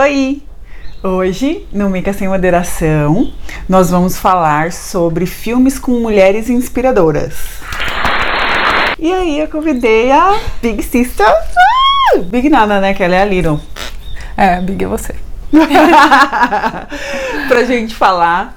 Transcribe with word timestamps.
Oi! 0.00 0.44
Hoje, 1.02 1.66
no 1.72 1.90
Mica 1.90 2.12
Sem 2.12 2.28
Moderação, 2.28 3.32
nós 3.68 3.90
vamos 3.90 4.16
falar 4.16 4.70
sobre 4.70 5.26
filmes 5.26 5.76
com 5.76 5.90
mulheres 5.98 6.48
inspiradoras. 6.48 7.34
E 8.96 9.12
aí 9.12 9.40
eu 9.40 9.48
convidei 9.48 10.12
a 10.12 10.38
Big 10.62 10.84
Sister, 10.84 11.26
ah, 11.26 12.18
Big 12.26 12.48
nada, 12.48 12.80
né? 12.80 12.94
Que 12.94 13.02
ela 13.02 13.16
é 13.16 13.22
a 13.22 13.24
Little. 13.24 13.60
É, 14.36 14.60
Big 14.60 14.84
é 14.84 14.86
você. 14.86 15.16
pra 17.48 17.64
gente 17.64 17.96
falar 17.96 18.56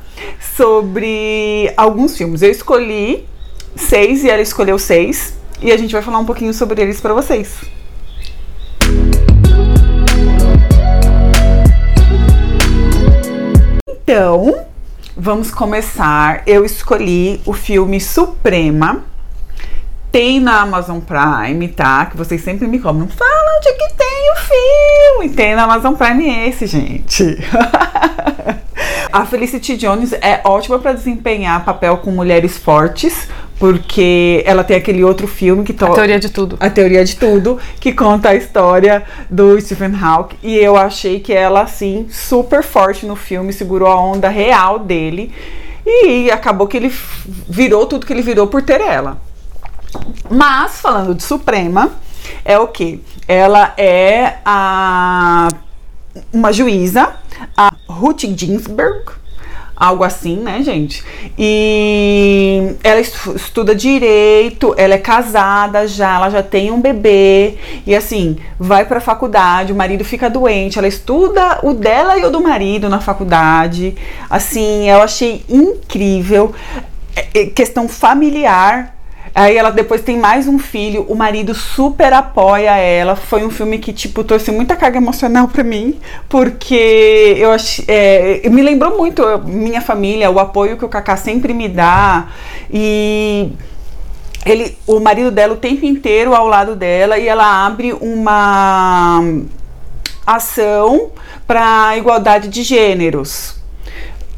sobre 0.55 1.73
alguns 1.75 2.15
filmes. 2.15 2.43
Eu 2.43 2.51
escolhi 2.51 3.27
seis 3.75 4.23
e 4.23 4.29
ela 4.29 4.43
escolheu 4.43 4.77
seis. 4.77 5.33
E 5.59 5.71
a 5.71 5.77
gente 5.77 5.91
vai 5.91 6.03
falar 6.03 6.19
um 6.19 6.25
pouquinho 6.25 6.53
sobre 6.53 6.83
eles 6.83 7.01
pra 7.01 7.15
vocês. 7.15 7.80
Então, 14.13 14.65
vamos 15.15 15.51
começar. 15.51 16.43
Eu 16.45 16.65
escolhi 16.65 17.39
o 17.45 17.53
filme 17.53 18.01
Suprema. 18.01 19.05
Tem 20.11 20.37
na 20.37 20.63
Amazon 20.63 20.99
Prime, 20.99 21.69
tá? 21.69 22.07
Que 22.07 22.17
vocês 22.17 22.43
sempre 22.43 22.67
me 22.67 22.77
cobram. 22.77 23.07
Fala 23.07 23.57
onde 23.57 23.71
que 23.71 23.93
tem 23.93 24.31
o 24.33 24.35
filme. 24.35 25.29
Tem 25.33 25.55
na 25.55 25.63
Amazon 25.63 25.93
Prime 25.93 26.29
esse, 26.45 26.67
gente. 26.67 27.23
A 29.13 29.25
Felicity 29.25 29.77
Jones 29.77 30.11
é 30.11 30.41
ótima 30.43 30.77
para 30.77 30.91
desempenhar 30.91 31.63
papel 31.63 31.95
com 31.99 32.11
mulheres 32.11 32.57
fortes, 32.57 33.29
porque 33.61 34.41
ela 34.43 34.63
tem 34.63 34.75
aquele 34.75 35.03
outro 35.03 35.27
filme 35.27 35.63
que 35.63 35.71
A 35.71 35.89
teoria 35.89 36.19
de 36.19 36.29
tudo. 36.29 36.57
a 36.59 36.67
teoria 36.67 37.05
de 37.05 37.15
tudo, 37.15 37.59
que 37.79 37.93
conta 37.93 38.29
a 38.29 38.35
história 38.35 39.03
do 39.29 39.61
Stephen 39.61 39.93
Hawking. 39.95 40.37
E 40.41 40.55
eu 40.57 40.75
achei 40.75 41.19
que 41.19 41.31
ela, 41.31 41.61
assim, 41.61 42.07
super 42.09 42.63
forte 42.63 43.05
no 43.05 43.15
filme, 43.15 43.53
segurou 43.53 43.87
a 43.87 44.01
onda 44.01 44.29
real 44.29 44.79
dele. 44.79 45.31
E 45.85 46.31
acabou 46.31 46.65
que 46.65 46.75
ele 46.75 46.91
virou 47.47 47.85
tudo 47.85 48.03
que 48.03 48.11
ele 48.11 48.23
virou 48.23 48.47
por 48.47 48.63
ter 48.63 48.81
ela. 48.81 49.21
Mas, 50.27 50.81
falando 50.81 51.13
de 51.13 51.21
Suprema, 51.21 51.91
é 52.43 52.57
o 52.57 52.67
que? 52.67 53.03
Ela 53.27 53.75
é 53.77 54.37
a 54.43 55.49
uma 56.33 56.51
juíza, 56.51 57.13
a 57.55 57.71
Ruth 57.87 58.21
Ginsburg, 58.21 59.20
algo 59.75 60.03
assim, 60.03 60.37
né, 60.37 60.61
gente? 60.61 61.03
E 61.37 62.75
ela 62.83 62.99
estuda 62.99 63.73
direito, 63.73 64.73
ela 64.77 64.93
é 64.93 64.97
casada 64.97 65.87
já, 65.87 66.15
ela 66.15 66.29
já 66.29 66.43
tem 66.43 66.71
um 66.71 66.79
bebê 66.79 67.55
e 67.85 67.95
assim, 67.95 68.37
vai 68.59 68.85
para 68.85 68.99
faculdade, 68.99 69.73
o 69.73 69.75
marido 69.75 70.05
fica 70.05 70.29
doente, 70.29 70.77
ela 70.77 70.87
estuda 70.87 71.59
o 71.63 71.73
dela 71.73 72.17
e 72.17 72.25
o 72.25 72.29
do 72.29 72.41
marido 72.41 72.89
na 72.89 72.99
faculdade. 72.99 73.95
Assim, 74.29 74.89
eu 74.89 75.01
achei 75.01 75.43
incrível 75.49 76.53
é, 77.33 77.45
questão 77.45 77.87
familiar 77.87 78.95
Aí 79.33 79.55
ela 79.55 79.69
depois 79.69 80.01
tem 80.01 80.17
mais 80.17 80.47
um 80.47 80.59
filho, 80.59 81.05
o 81.07 81.15
marido 81.15 81.55
super 81.55 82.11
apoia 82.11 82.75
ela. 82.75 83.15
Foi 83.15 83.45
um 83.45 83.49
filme 83.49 83.79
que, 83.79 83.93
tipo, 83.93 84.23
trouxe 84.23 84.51
muita 84.51 84.75
carga 84.75 84.97
emocional 84.97 85.47
para 85.47 85.63
mim, 85.63 85.97
porque 86.27 87.35
eu 87.37 87.51
achei. 87.51 87.85
É, 87.87 88.49
me 88.49 88.61
lembrou 88.61 88.97
muito 88.97 89.23
minha 89.45 89.81
família, 89.81 90.29
o 90.29 90.37
apoio 90.39 90.77
que 90.77 90.83
o 90.83 90.89
Kaká 90.89 91.15
sempre 91.15 91.53
me 91.53 91.69
dá. 91.69 92.27
E 92.69 93.51
ele, 94.45 94.77
o 94.85 94.99
marido 94.99 95.31
dela 95.31 95.53
o 95.53 95.57
tempo 95.57 95.85
inteiro 95.85 96.35
ao 96.35 96.47
lado 96.47 96.75
dela 96.75 97.17
e 97.17 97.27
ela 97.27 97.65
abre 97.65 97.93
uma 97.93 99.21
ação 100.25 101.11
para 101.47 101.97
igualdade 101.97 102.47
de 102.47 102.63
gêneros. 102.63 103.55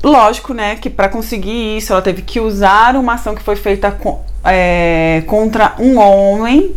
Lógico, 0.03 0.53
né, 0.53 0.75
que 0.75 0.89
para 0.89 1.07
conseguir 1.07 1.77
isso 1.77 1.93
ela 1.93 2.01
teve 2.01 2.21
que 2.21 2.39
usar 2.39 2.95
uma 2.97 3.13
ação 3.13 3.33
que 3.33 3.41
foi 3.41 3.55
feita 3.55 3.89
com, 3.89 4.21
é, 4.43 5.23
contra 5.27 5.75
um 5.79 5.97
homem, 5.99 6.75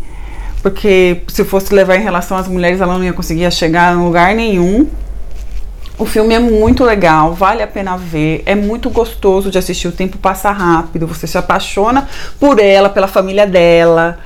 porque 0.63 1.23
se 1.29 1.45
fosse 1.45 1.75
levar 1.75 1.97
em 1.97 2.03
relação 2.03 2.37
às 2.37 2.49
mulheres, 2.49 2.81
ela 2.81 2.95
não 2.95 3.05
ia 3.05 3.13
conseguir 3.13 3.51
chegar 3.53 3.95
em 3.95 3.99
lugar 3.99 4.35
nenhum. 4.35 4.89
O 5.99 6.05
filme 6.05 6.35
é 6.35 6.39
muito 6.39 6.85
legal, 6.85 7.33
vale 7.33 7.63
a 7.63 7.67
pena 7.67 7.97
ver, 7.97 8.43
é 8.45 8.55
muito 8.55 8.91
gostoso 8.91 9.51
de 9.51 9.57
assistir, 9.57 9.89
o 9.89 9.93
tempo 9.93 10.19
passa 10.19 10.51
rápido, 10.51 11.07
você 11.07 11.27
se 11.27 11.39
apaixona 11.39 12.07
por 12.39 12.59
ela, 12.59 12.91
pela 12.91 13.09
família 13.09 13.47
dela. 13.47 14.19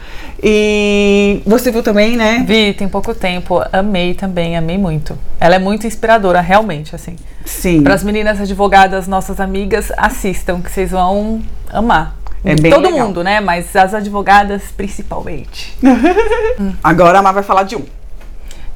E 0.42 1.42
você 1.46 1.70
viu 1.70 1.82
também, 1.82 2.16
né? 2.16 2.44
Vi, 2.46 2.72
tem 2.72 2.88
pouco 2.88 3.14
tempo, 3.14 3.62
amei 3.72 4.14
também, 4.14 4.56
amei 4.56 4.78
muito. 4.78 5.16
Ela 5.38 5.56
é 5.56 5.58
muito 5.58 5.86
inspiradora, 5.86 6.40
realmente, 6.40 6.96
assim. 6.96 7.14
Sim. 7.44 7.82
Para 7.82 7.94
as 7.94 8.02
meninas 8.02 8.40
advogadas, 8.40 9.06
nossas 9.06 9.38
amigas, 9.38 9.92
assistam, 9.96 10.60
que 10.60 10.72
vocês 10.72 10.90
vão 10.90 11.40
amar. 11.70 12.16
É 12.44 12.54
bem 12.54 12.72
Todo 12.72 12.88
legal. 12.90 13.06
mundo, 13.06 13.22
né? 13.22 13.40
Mas 13.40 13.74
as 13.76 13.94
advogadas 13.94 14.62
principalmente. 14.76 15.76
Agora 16.82 17.18
a 17.18 17.22
Má 17.22 17.32
vai 17.32 17.42
falar 17.42 17.64
de 17.64 17.76
um. 17.76 17.84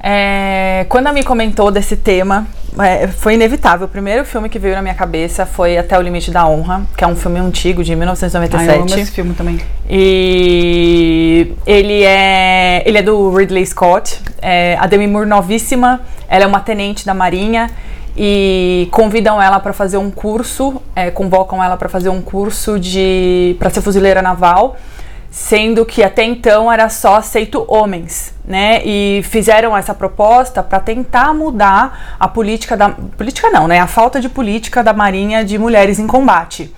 É, 0.06 0.84
quando 0.91 1.06
a 1.06 1.14
me 1.14 1.25
comentou 1.25 1.70
desse 1.70 1.97
tema, 1.97 2.47
é, 2.78 3.06
foi 3.08 3.34
inevitável. 3.34 3.86
O 3.86 3.88
primeiro 3.88 4.22
filme 4.26 4.50
que 4.50 4.58
veio 4.58 4.75
na 4.75 4.82
minha 4.82 4.94
cabeça 4.94 5.47
foi 5.47 5.78
Até 5.78 5.98
o 5.98 6.02
Limite 6.02 6.30
da 6.30 6.47
Honra, 6.47 6.82
que 6.94 7.02
é 7.02 7.06
um 7.06 7.16
filme 7.16 7.38
antigo 7.41 7.82
de 7.82 7.92
Ai, 7.92 7.97
eu 7.97 8.02
amo 8.02 8.12
1997. 8.12 9.00
esse 9.00 9.12
filme 9.12 9.32
também. 9.32 9.58
E 9.88 11.54
ele 11.64 12.02
é, 12.02 12.82
ele 12.84 12.98
é 12.98 13.02
do 13.02 13.34
Ridley 13.34 13.64
Scott. 13.64 14.20
É, 14.42 14.76
a 14.78 14.86
Demi 14.86 15.06
Moore 15.06 15.26
novíssima, 15.26 16.02
ela 16.28 16.44
é 16.44 16.46
uma 16.46 16.60
tenente 16.60 17.06
da 17.06 17.14
Marinha 17.14 17.70
e 18.16 18.88
convidam 18.92 19.42
ela 19.42 19.58
para 19.58 19.72
fazer 19.72 19.97
um 19.97 20.10
curso, 20.10 20.80
é, 20.94 21.10
convocam 21.10 21.62
ela 21.62 21.76
para 21.76 21.88
fazer 21.88 22.08
um 22.08 22.22
curso 22.22 22.78
de 22.78 23.56
para 23.58 23.70
ser 23.70 23.80
fuzileira 23.80 24.22
naval, 24.22 24.76
sendo 25.30 25.84
que 25.84 26.02
até 26.02 26.22
então 26.22 26.70
era 26.70 26.88
só 26.88 27.16
aceito 27.16 27.64
homens, 27.66 28.32
né? 28.44 28.80
E 28.84 29.20
fizeram 29.25 29.76
essa 29.76 29.92
proposta 29.92 30.62
para 30.62 30.78
tentar 30.78 31.34
mudar 31.34 32.16
a 32.20 32.28
política 32.28 32.76
da 32.76 32.91
política 32.91 33.50
não, 33.50 33.66
né? 33.66 33.80
A 33.80 33.88
falta 33.88 34.20
de 34.20 34.28
política 34.28 34.82
da 34.82 34.92
Marinha 34.92 35.44
de 35.44 35.58
mulheres 35.58 35.98
em 35.98 36.06
combate. 36.06 36.72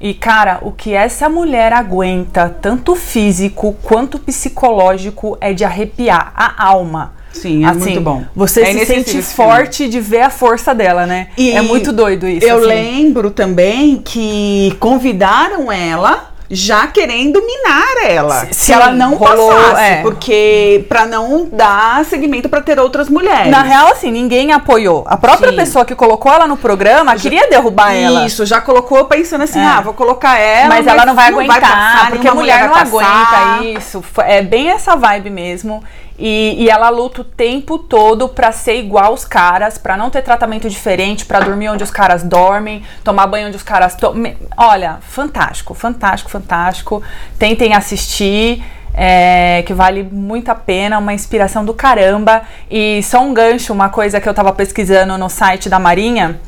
E 0.00 0.12
cara, 0.14 0.58
o 0.62 0.72
que 0.72 0.94
essa 0.94 1.28
mulher 1.28 1.72
aguenta, 1.72 2.48
tanto 2.48 2.96
físico 2.96 3.76
quanto 3.82 4.18
psicológico, 4.18 5.38
é 5.40 5.52
de 5.52 5.64
arrepiar 5.64 6.32
a 6.34 6.64
alma. 6.66 7.19
Sim, 7.32 7.64
é 7.64 7.72
muito 7.72 8.00
bom. 8.00 8.24
Você 8.34 8.62
É 8.62 8.72
se 8.72 8.86
sente 8.86 9.22
forte 9.22 9.88
de 9.88 10.00
ver 10.00 10.22
a 10.22 10.30
força 10.30 10.74
dela, 10.74 11.06
né? 11.06 11.28
E 11.36 11.52
é 11.52 11.62
muito 11.62 11.92
doido 11.92 12.26
isso. 12.28 12.46
Eu 12.46 12.58
assim. 12.58 12.66
lembro 12.66 13.30
também 13.30 14.00
que 14.04 14.76
convidaram 14.80 15.70
ela 15.70 16.30
já 16.52 16.88
querendo 16.88 17.40
minar 17.40 18.08
ela. 18.08 18.46
Se 18.46 18.66
sim, 18.66 18.72
ela 18.72 18.90
não 18.90 19.14
rolou, 19.14 19.52
passasse, 19.52 19.82
é. 19.82 20.02
porque 20.02 20.84
para 20.88 21.06
não 21.06 21.48
dar 21.50 22.04
seguimento 22.04 22.48
para 22.48 22.60
ter 22.60 22.76
outras 22.80 23.08
mulheres. 23.08 23.52
Na 23.52 23.62
real, 23.62 23.92
assim, 23.92 24.10
ninguém 24.10 24.50
apoiou. 24.50 25.04
A 25.06 25.16
própria 25.16 25.50
Sim. 25.50 25.56
pessoa 25.56 25.84
que 25.84 25.94
colocou 25.94 26.32
ela 26.32 26.48
no 26.48 26.56
programa 26.56 27.14
queria 27.14 27.48
derrubar 27.48 27.92
ela. 27.94 28.26
Isso, 28.26 28.44
já 28.44 28.60
colocou 28.60 29.04
pensando 29.04 29.44
assim, 29.44 29.60
É. 29.60 29.64
ah, 29.64 29.80
vou 29.80 29.94
colocar 29.94 30.38
ela, 30.38 30.68
mas 30.68 30.86
ela 30.88 31.06
não 31.06 31.14
vai 31.14 31.28
aguentar, 31.28 31.60
passar, 31.60 32.10
porque 32.10 32.26
a 32.26 32.34
mulher, 32.34 32.66
não 32.66 32.74
vai 32.74 32.84
passar. 32.84 33.56
aguenta 33.56 33.78
isso. 33.78 34.02
É 34.18 34.42
bem 34.42 34.70
essa 34.70 34.96
vibe 34.96 35.30
mesmo. 35.30 35.84
E, 36.22 36.56
e 36.58 36.68
ela 36.68 36.90
luta 36.90 37.22
o 37.22 37.24
tempo 37.24 37.78
todo 37.78 38.28
pra 38.28 38.52
ser 38.52 38.78
igual 38.78 39.06
aos 39.06 39.24
caras, 39.24 39.78
pra 39.78 39.96
não 39.96 40.10
ter 40.10 40.20
tratamento 40.20 40.68
diferente, 40.68 41.24
pra 41.24 41.40
dormir 41.40 41.70
onde 41.70 41.82
os 41.82 41.90
caras 41.90 42.22
dormem, 42.22 42.82
tomar 43.02 43.26
banho 43.26 43.48
onde 43.48 43.56
os 43.56 43.62
caras 43.62 43.94
tomam. 43.94 44.34
Olha, 44.54 44.98
fantástico, 45.00 45.72
fantástico, 45.72 46.30
fantástico. 46.30 47.02
Tentem 47.38 47.74
assistir. 47.74 48.62
é, 48.92 49.62
que 49.66 49.72
vale 49.72 50.02
muito 50.02 50.50
a 50.50 50.54
pena, 50.54 50.98
uma 50.98 51.14
inspiração 51.14 51.64
do 51.64 51.72
caramba. 51.72 52.42
E 52.70 53.02
só 53.02 53.20
um 53.20 53.32
gancho, 53.32 53.72
uma 53.72 53.88
coisa 53.88 54.20
que 54.20 54.28
eu 54.28 54.34
tava 54.34 54.52
pesquisando 54.52 55.16
no 55.16 55.28
site 55.28 55.68
da 55.68 55.78
Marinha, 55.78 56.40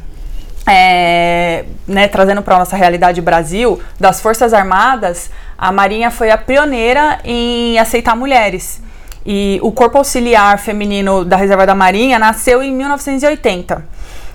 é, 0.66 1.64
né, 1.86 2.08
trazendo 2.08 2.42
para 2.42 2.58
nossa 2.58 2.76
realidade 2.76 3.20
Brasil, 3.20 3.80
das 3.98 4.20
Forças 4.20 4.52
Armadas, 4.52 5.30
a 5.56 5.72
Marinha 5.72 6.10
foi 6.10 6.30
a 6.30 6.36
pioneira 6.36 7.20
em 7.24 7.78
aceitar 7.78 8.16
mulheres. 8.16 8.81
E 9.24 9.58
o 9.62 9.70
Corpo 9.70 9.98
Auxiliar 9.98 10.58
Feminino 10.58 11.24
da 11.24 11.36
Reserva 11.36 11.64
da 11.66 11.74
Marinha 11.74 12.18
nasceu 12.18 12.62
em 12.62 12.72
1980. 12.72 13.84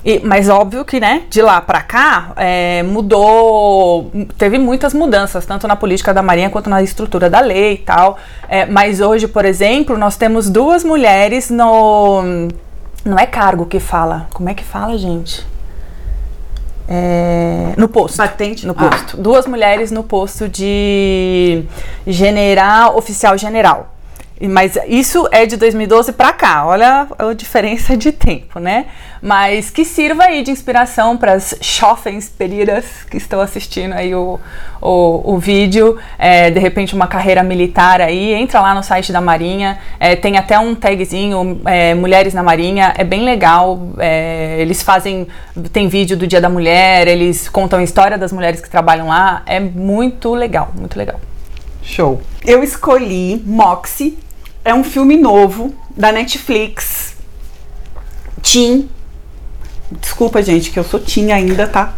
E, 0.06 0.20
mas 0.24 0.48
óbvio 0.48 0.86
que, 0.86 1.00
né, 1.00 1.24
de 1.30 1.42
lá 1.42 1.60
para 1.60 1.82
cá, 1.82 2.32
é, 2.38 2.82
mudou, 2.84 4.10
teve 4.38 4.58
muitas 4.58 4.94
mudanças, 4.94 5.46
tanto 5.46 5.68
na 5.68 5.76
política 5.76 6.14
da 6.14 6.22
Marinha 6.22 6.50
quanto 6.50 6.70
na 6.70 6.82
estrutura 6.82 7.30
da 7.30 7.42
lei 7.42 7.74
e 7.74 7.78
tal. 7.80 8.18
É, 8.48 8.66
mas 8.66 9.02
hoje, 9.02 9.28
por 9.28 9.44
exemplo, 9.44 9.98
nós 9.98 10.16
temos 10.16 10.50
duas 10.50 10.84
mulheres 10.86 11.50
no. 11.50 12.22
Não 13.04 13.20
é 13.20 13.26
cargo 13.26 13.66
que 13.66 13.80
fala. 13.80 14.28
Como 14.34 14.48
é 14.48 14.54
que 14.54 14.64
fala, 14.64 14.98
gente? 14.98 15.46
É, 16.88 17.74
no 17.76 17.90
posto. 17.90 18.18
Patente? 18.18 18.66
No 18.66 18.74
Ah. 18.78 18.90
posto. 18.90 19.18
Duas 19.18 19.46
mulheres 19.46 19.92
no 19.92 20.04
posto 20.04 20.48
de 20.48 21.66
general, 22.06 22.96
oficial 22.98 23.38
general. 23.38 23.94
Mas 24.40 24.78
isso 24.88 25.28
é 25.32 25.48
de 25.48 25.58
2012 25.58 26.12
para 26.14 26.32
cá, 26.32 26.66
olha 26.66 27.08
a 27.18 27.34
diferença 27.34 27.98
de 27.98 28.12
tempo, 28.12 28.60
né? 28.60 28.86
Mas 29.20 29.72
que 29.72 29.84
sirva 29.84 30.26
aí 30.26 30.44
de 30.44 30.52
inspiração 30.52 31.18
para 31.18 31.34
as 31.34 31.56
jovens 31.60 32.30
peridas 32.30 32.86
que 33.10 33.18
estão 33.18 33.42
assistindo 33.42 33.94
aí 33.94 34.14
o, 34.14 34.40
o, 34.80 35.34
o 35.34 35.40
vídeo. 35.40 35.98
É, 36.20 36.52
de 36.52 36.60
repente, 36.60 36.94
uma 36.94 37.08
carreira 37.08 37.42
militar 37.42 38.00
aí, 38.00 38.34
entra 38.34 38.62
lá 38.62 38.76
no 38.76 38.84
site 38.84 39.12
da 39.12 39.20
Marinha, 39.20 39.80
é, 40.00 40.16
tem 40.16 40.38
até 40.38 40.60
um 40.60 40.76
tagzinho 40.76 41.60
é, 41.66 41.96
Mulheres 41.96 42.36
na 42.36 42.44
Marinha, 42.44 42.94
é 42.96 43.04
bem 43.04 43.24
legal. 43.24 43.90
É, 43.98 44.58
eles 44.60 44.84
fazem, 44.84 45.28
tem 45.74 45.88
vídeo 45.88 46.16
do 46.16 46.28
Dia 46.28 46.40
da 46.40 46.50
Mulher, 46.50 47.08
eles 47.08 47.50
contam 47.50 47.80
a 47.80 47.84
história 47.84 48.20
das 48.20 48.32
mulheres 48.32 48.62
que 48.62 48.70
trabalham 48.70 49.08
lá, 49.08 49.42
é 49.48 49.60
muito 49.60 50.36
legal, 50.36 50.72
muito 50.76 50.96
legal. 50.96 51.20
Show. 51.82 52.22
Eu 52.46 52.64
escolhi 52.64 53.42
Moxie 53.46 54.18
é 54.68 54.74
um 54.74 54.84
filme 54.84 55.16
novo 55.16 55.74
da 55.96 56.12
Netflix. 56.12 57.16
Teen. 58.44 58.90
Desculpa, 59.90 60.44
gente, 60.44 60.72
que 60.72 60.78
eu 60.78 60.84
sou 60.84 61.00
teen 61.00 61.32
ainda, 61.32 61.66
tá? 61.66 61.94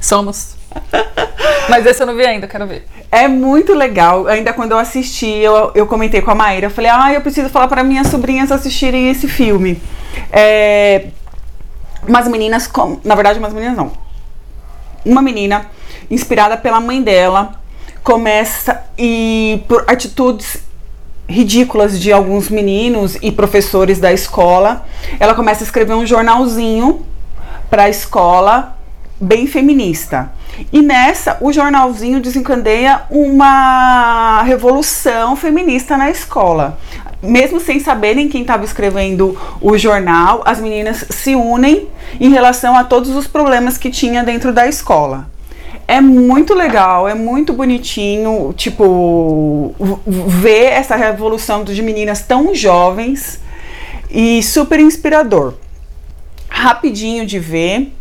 Somos. 0.00 0.54
Mas 1.68 1.84
esse 1.84 2.00
eu 2.00 2.06
não 2.06 2.14
vi 2.14 2.24
ainda, 2.24 2.46
quero 2.46 2.64
ver. 2.64 2.86
É 3.10 3.26
muito 3.26 3.74
legal. 3.74 4.28
Ainda 4.28 4.52
quando 4.52 4.70
eu 4.70 4.78
assisti, 4.78 5.26
eu, 5.26 5.72
eu 5.74 5.84
comentei 5.88 6.22
com 6.22 6.30
a 6.30 6.34
Maíra. 6.34 6.66
Eu 6.66 6.70
falei, 6.70 6.92
ah, 6.94 7.12
eu 7.12 7.20
preciso 7.20 7.48
falar 7.48 7.66
para 7.66 7.82
minhas 7.82 8.06
sobrinhas 8.06 8.52
assistirem 8.52 9.10
esse 9.10 9.26
filme. 9.26 9.82
É, 10.30 11.08
umas 12.06 12.28
meninas, 12.28 12.68
com, 12.68 13.00
na 13.02 13.16
verdade, 13.16 13.40
umas 13.40 13.52
meninas 13.52 13.76
não. 13.76 13.90
Uma 15.04 15.20
menina, 15.20 15.66
inspirada 16.08 16.56
pela 16.56 16.78
mãe 16.78 17.02
dela, 17.02 17.60
começa 18.04 18.84
e 18.96 19.64
por 19.66 19.84
atitudes 19.88 20.66
ridículas 21.28 22.00
de 22.00 22.12
alguns 22.12 22.48
meninos 22.48 23.16
e 23.20 23.32
professores 23.32 23.98
da 23.98 24.12
escola, 24.12 24.86
ela 25.18 25.34
começa 25.34 25.62
a 25.62 25.66
escrever 25.66 25.94
um 25.94 26.06
jornalzinho 26.06 27.04
para 27.68 27.84
a 27.84 27.88
escola 27.88 28.76
bem 29.20 29.46
feminista. 29.46 30.30
E 30.72 30.80
nessa, 30.80 31.36
o 31.40 31.52
jornalzinho 31.52 32.20
desencadeia 32.20 33.02
uma 33.10 34.42
revolução 34.42 35.36
feminista 35.36 35.96
na 35.96 36.10
escola. 36.10 36.78
Mesmo 37.22 37.60
sem 37.60 37.80
saberem 37.80 38.28
quem 38.28 38.42
estava 38.42 38.64
escrevendo 38.64 39.36
o 39.60 39.76
jornal, 39.76 40.42
as 40.44 40.60
meninas 40.60 41.04
se 41.10 41.34
unem 41.34 41.88
em 42.20 42.30
relação 42.30 42.76
a 42.76 42.84
todos 42.84 43.10
os 43.10 43.26
problemas 43.26 43.76
que 43.76 43.90
tinha 43.90 44.22
dentro 44.22 44.52
da 44.52 44.66
escola. 44.66 45.26
É 45.88 46.00
muito 46.00 46.52
legal, 46.52 47.08
é 47.08 47.14
muito 47.14 47.52
bonitinho, 47.52 48.52
tipo, 48.56 49.74
ver 50.06 50.72
essa 50.72 50.96
revolução 50.96 51.62
de 51.62 51.80
meninas 51.80 52.22
tão 52.22 52.52
jovens 52.54 53.40
e 54.10 54.42
super 54.42 54.80
inspirador. 54.80 55.54
Rapidinho 56.48 57.24
de 57.24 57.38
ver, 57.38 57.92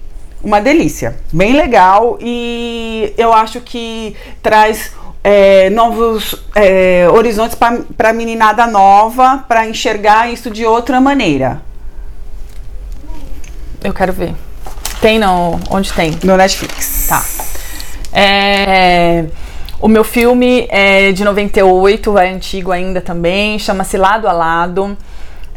uma 0.43 0.59
delícia, 0.59 1.15
bem 1.31 1.53
legal 1.53 2.17
e 2.21 3.13
eu 3.17 3.31
acho 3.31 3.61
que 3.61 4.15
traz 4.41 4.91
é, 5.23 5.69
novos 5.71 6.35
é, 6.55 7.07
horizontes 7.11 7.55
para 7.55 8.09
a 8.09 8.13
meninada 8.13 8.67
nova, 8.67 9.43
para 9.47 9.67
enxergar 9.67 10.31
isso 10.31 10.49
de 10.51 10.65
outra 10.65 11.01
maneira. 11.01 11.61
Eu 13.83 13.93
quero 13.93 14.13
ver. 14.13 14.33
Tem 15.01 15.19
no. 15.19 15.59
Onde 15.69 15.93
tem? 15.93 16.17
No 16.23 16.37
Netflix. 16.37 17.07
Tá. 17.07 17.23
É, 18.17 19.25
o 19.81 19.89
meu 19.89 20.05
filme 20.05 20.65
é 20.69 21.11
de 21.11 21.25
98, 21.25 22.17
é 22.17 22.31
antigo 22.31 22.71
ainda 22.71 23.01
também, 23.01 23.59
chama-se 23.59 23.97
Lado 23.97 24.25
a 24.25 24.31
Lado. 24.31 24.97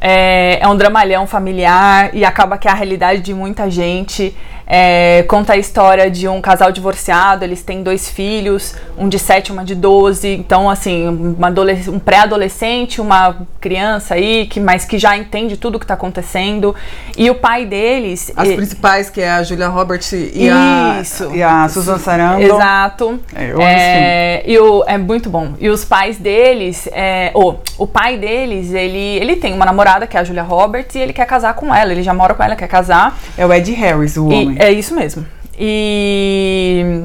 É, 0.01 0.59
é, 0.61 0.69
um 0.69 0.77
dramalhão 0.77 1.27
familiar 1.27 2.11
e 2.13 2.25
acaba 2.25 2.59
que 2.59 2.67
é 2.67 2.71
a 2.71 2.75
realidade 2.75 3.21
de 3.21 3.33
muita 3.33 3.71
gente. 3.71 4.37
É, 4.71 5.25
conta 5.27 5.55
a 5.55 5.57
história 5.57 6.11
de 6.11 6.29
um 6.29 6.43
casal 6.43 6.71
divorciado, 6.71 7.43
eles 7.43 7.63
têm 7.63 7.83
dois 7.83 8.11
filhos, 8.11 8.75
um 8.99 9.09
de 9.09 9.19
7 9.19 9.49
e 9.49 9.53
uma 9.53 9.65
de 9.65 9.75
12. 9.75 10.29
Então, 10.29 10.69
assim, 10.69 11.09
um 11.09 11.99
pré-adolescente, 11.99 13.01
uma 13.01 13.37
criança 13.59 14.15
aí, 14.15 14.47
que, 14.47 14.61
mas 14.61 14.85
que 14.85 14.99
já 14.99 15.17
entende 15.17 15.57
tudo 15.57 15.77
o 15.77 15.79
que 15.79 15.85
está 15.85 15.95
acontecendo. 15.95 16.75
E 17.17 17.31
o 17.31 17.35
pai 17.35 17.65
deles. 17.65 18.31
As 18.37 18.49
e, 18.49 18.57
principais, 18.57 19.09
que 19.09 19.23
é 19.23 19.31
a 19.31 19.43
Julia 19.43 19.69
Roberts 19.69 20.13
e, 20.13 20.51
isso, 21.01 21.31
a, 21.31 21.37
e 21.37 21.43
a 21.43 21.69
Susan 21.69 21.99
Sarandon. 21.99 22.57
Exato. 22.57 23.21
É, 23.35 23.51
eu 23.51 23.61
é, 23.63 24.43
e 24.47 24.59
o, 24.59 24.85
é 24.87 24.99
muito 24.99 25.31
bom. 25.31 25.55
E 25.59 25.71
os 25.71 25.85
pais 25.85 26.19
deles, 26.19 26.87
é, 26.93 27.31
oh, 27.33 27.55
o 27.79 27.87
pai 27.87 28.19
deles, 28.19 28.75
ele, 28.75 28.99
ele 28.99 29.37
tem 29.37 29.55
uma 29.55 29.65
namorada 29.65 30.07
que 30.07 30.17
é 30.17 30.21
a 30.21 30.25
Julia 30.25 30.43
Roberts 30.43 30.95
e 30.95 30.99
ele 30.99 31.15
quer 31.15 31.25
casar 31.25 31.55
com 31.55 31.75
ela. 31.75 31.91
Ele 31.91 32.03
já 32.03 32.13
mora 32.13 32.35
com 32.35 32.43
ela, 32.43 32.55
quer 32.55 32.69
casar. 32.69 33.19
É 33.37 33.47
o 33.47 33.53
Ed 33.53 33.73
Harris, 33.73 34.17
o 34.19 34.31
e, 34.31 34.35
homem. 34.35 34.58
É 34.59 34.73
isso 34.73 34.95
mesmo. 34.95 35.25
E. 35.59 37.03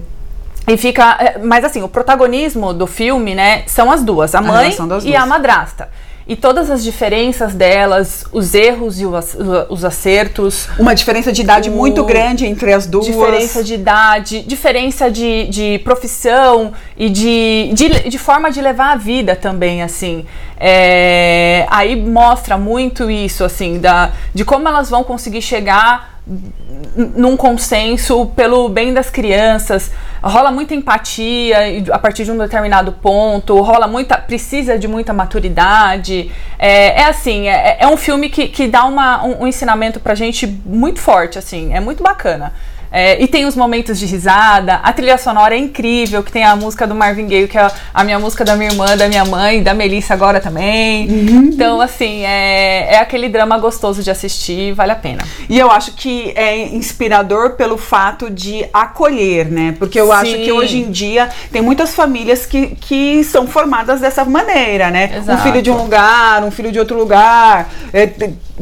E 0.67 0.77
fica. 0.77 1.17
É, 1.19 1.39
mas 1.39 1.63
assim, 1.65 1.81
o 1.81 1.89
protagonismo 1.89 2.73
do 2.73 2.88
filme, 2.88 3.35
né, 3.35 3.63
são 3.67 3.91
as 3.91 4.01
duas, 4.01 4.33
a 4.33 4.41
mãe 4.41 4.67
a 4.67 4.83
e 4.83 4.88
duas. 4.88 5.05
a 5.05 5.25
madrasta. 5.25 5.89
E 6.25 6.38
todas 6.38 6.71
as 6.71 6.81
diferenças 6.81 7.53
delas, 7.53 8.23
os 8.31 8.53
erros 8.53 8.97
e 8.97 9.05
os 9.05 9.83
acertos. 9.83 10.69
Uma 10.79 10.95
diferença 10.95 11.33
de 11.33 11.41
idade 11.41 11.69
o... 11.69 11.73
muito 11.73 12.01
grande 12.05 12.45
entre 12.45 12.71
as 12.71 12.88
duas. 12.88 13.05
Diferença 13.05 13.61
de 13.61 13.73
idade, 13.73 14.41
diferença 14.41 15.11
de, 15.11 15.47
de 15.49 15.81
profissão 15.83 16.71
e 16.95 17.09
de, 17.09 17.71
de, 17.73 18.09
de 18.09 18.17
forma 18.17 18.49
de 18.49 18.61
levar 18.61 18.94
a 18.94 18.95
vida 18.95 19.35
também, 19.35 19.83
assim. 19.83 20.25
É, 20.57 21.67
aí 21.69 21.94
mostra 21.94 22.57
muito 22.57 23.11
isso, 23.11 23.44
assim, 23.44 23.77
da, 23.79 24.13
de 24.33 24.45
como 24.45 24.65
elas 24.65 24.89
vão 24.89 25.03
conseguir 25.03 25.41
chegar 25.41 26.12
num 26.25 27.35
consenso 27.35 28.27
pelo 28.27 28.69
bem 28.69 28.93
das 28.93 29.09
crianças. 29.09 29.91
Rola 30.21 30.51
muita 30.51 30.73
empatia 30.73 31.57
a 31.91 31.99
partir 31.99 32.23
de 32.23 32.31
um 32.31 32.37
determinado 32.37 32.93
ponto, 32.93 33.59
rola 33.59 33.87
muita. 33.87 34.17
precisa 34.17 34.79
de 34.79 34.87
muita 34.87 35.11
maturidade. 35.11 36.31
É, 36.57 37.01
é 37.01 37.05
assim, 37.05 37.49
é, 37.49 37.77
é, 37.79 37.87
um 37.87 37.97
filme 37.97 38.29
que, 38.29 38.47
que 38.47 38.67
dá 38.67 38.85
uma, 38.85 39.23
um, 39.23 39.43
um 39.43 39.47
ensinamento 39.47 39.99
pra 39.99 40.15
gente 40.15 40.47
muito 40.47 40.99
forte, 40.99 41.37
assim, 41.37 41.73
é 41.73 41.79
muito 41.81 42.01
bacana. 42.01 42.53
É, 42.94 43.19
e 43.19 43.28
tem 43.28 43.45
os 43.45 43.56
momentos 43.56 43.98
de 43.98 44.06
risada. 44.06 44.75
A 44.75 44.94
trilha 44.94 45.18
sonora 45.18 45.56
é 45.56 45.57
incrível, 45.57 46.22
que 46.22 46.31
tem 46.31 46.44
a 46.44 46.56
música 46.56 46.86
do 46.86 46.94
Marvin 46.94 47.25
Gaye, 47.25 47.48
que 47.48 47.57
é 47.57 47.72
a 47.92 48.04
minha 48.04 48.19
música 48.19 48.45
da 48.45 48.56
minha 48.56 48.69
irmã, 48.69 48.95
da 48.95 49.07
minha 49.07 49.25
mãe, 49.25 49.63
da 49.63 49.74
Melissa 49.74 50.13
agora 50.13 50.40
também. 50.40 51.10
Uhum. 51.10 51.50
Então, 51.51 51.81
assim, 51.81 52.24
é, 52.24 52.94
é 52.94 52.98
aquele 53.00 53.30
drama 53.30 53.57
gostoso 53.57 54.04
de 54.04 54.12
assistir, 54.12 54.74
vale 54.74 54.92
a 54.92 54.95
pena. 54.95 55.24
E 55.50 55.57
eu 55.57 55.72
acho 55.72 55.94
que 55.94 56.31
é 56.36 56.68
inspirador 56.68 57.54
pelo 57.54 57.80
fato 57.80 58.30
de 58.30 58.64
acolher, 58.71 59.50
né? 59.50 59.76
Porque 59.80 60.00
eu 60.00 60.07
Sim. 60.07 60.14
acho 60.14 60.35
que 60.35 60.52
hoje 60.52 60.78
em 60.78 60.92
dia 60.92 61.30
tem 61.52 61.64
muitas 61.64 61.95
famílias 61.95 62.45
que, 62.45 62.76
que 62.76 63.23
são 63.23 63.47
formadas 63.47 64.02
dessa 64.02 64.23
maneira, 64.23 64.92
né? 64.92 65.18
Exato. 65.18 65.40
Um 65.40 65.44
filho 65.44 65.64
de 65.64 65.71
um 65.71 65.78
lugar, 65.78 66.44
um 66.44 66.52
filho 66.52 66.71
de 66.71 66.78
outro 66.78 66.95
lugar. 66.95 67.71
É, 67.92 68.07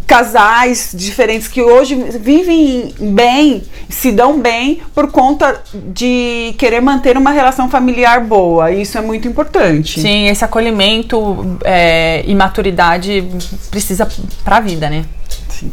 casais 0.07 0.91
diferentes 0.93 1.47
que 1.47 1.61
hoje 1.61 1.95
vivem 2.19 2.93
bem, 2.99 3.63
se 3.89 4.11
dão 4.11 4.20
bem 4.39 4.81
por 4.93 5.11
conta 5.11 5.61
de 5.73 6.53
querer 6.57 6.81
manter 6.81 7.17
uma 7.17 7.31
relação 7.31 7.69
familiar 7.69 8.21
boa. 8.21 8.71
Isso 8.71 8.97
é 8.97 9.01
muito 9.01 9.27
importante. 9.27 10.01
Sim, 10.01 10.27
esse 10.27 10.43
acolhimento 10.43 11.57
é, 11.63 12.23
e 12.25 12.35
maturidade 12.35 13.23
precisa 13.69 14.07
para 14.43 14.57
a 14.57 14.59
vida, 14.59 14.89
né? 14.89 15.05
Sim. 15.49 15.71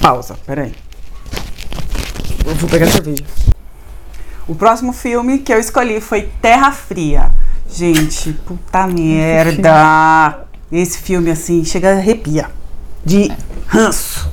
Pausa, 0.00 0.36
peraí. 0.46 0.72
Eu 2.46 2.54
vou 2.54 2.68
pegar 2.68 2.86
cerveja. 2.86 3.24
O 4.46 4.54
próximo 4.54 4.92
filme 4.92 5.38
que 5.38 5.52
eu 5.52 5.58
escolhi 5.58 6.00
foi 6.00 6.30
Terra 6.40 6.70
Fria. 6.70 7.30
Gente, 7.68 8.32
puta 8.32 8.86
merda. 8.86 10.46
Esse 10.70 10.98
filme, 10.98 11.30
assim, 11.30 11.64
chega 11.64 11.90
a 11.90 11.96
arrepia 11.96 12.48
de 13.04 13.30
ranço. 13.66 14.30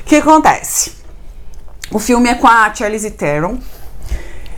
O 0.00 0.04
que 0.04 0.16
acontece? 0.16 1.01
O 1.92 1.98
filme 1.98 2.28
é 2.30 2.34
com 2.34 2.46
a 2.46 2.72
Charlize 2.74 3.10
Theron, 3.10 3.58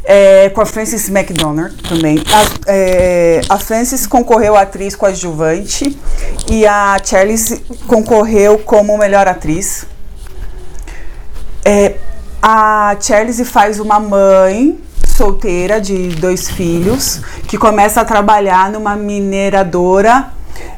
é, 0.04 0.50
com 0.50 0.60
a 0.60 0.66
Frances 0.66 1.08
McDonald 1.08 1.74
também. 1.82 2.18
A, 2.32 2.70
é, 2.70 3.40
a 3.48 3.58
Frances 3.58 4.06
concorreu 4.06 4.54
a 4.54 4.62
atriz 4.62 4.94
coadjuvante 4.94 5.98
e 6.48 6.64
a 6.64 6.96
Charlize 7.04 7.58
concorreu 7.88 8.58
como 8.58 8.96
melhor 8.96 9.26
atriz. 9.26 9.84
É, 11.64 11.96
a 12.40 12.96
Charlize 13.00 13.44
faz 13.44 13.80
uma 13.80 13.98
mãe 13.98 14.78
solteira 15.16 15.80
de 15.80 16.08
dois 16.10 16.48
filhos 16.48 17.20
que 17.48 17.58
começa 17.58 18.00
a 18.00 18.04
trabalhar 18.04 18.70
numa 18.70 18.94
mineradora 18.94 20.30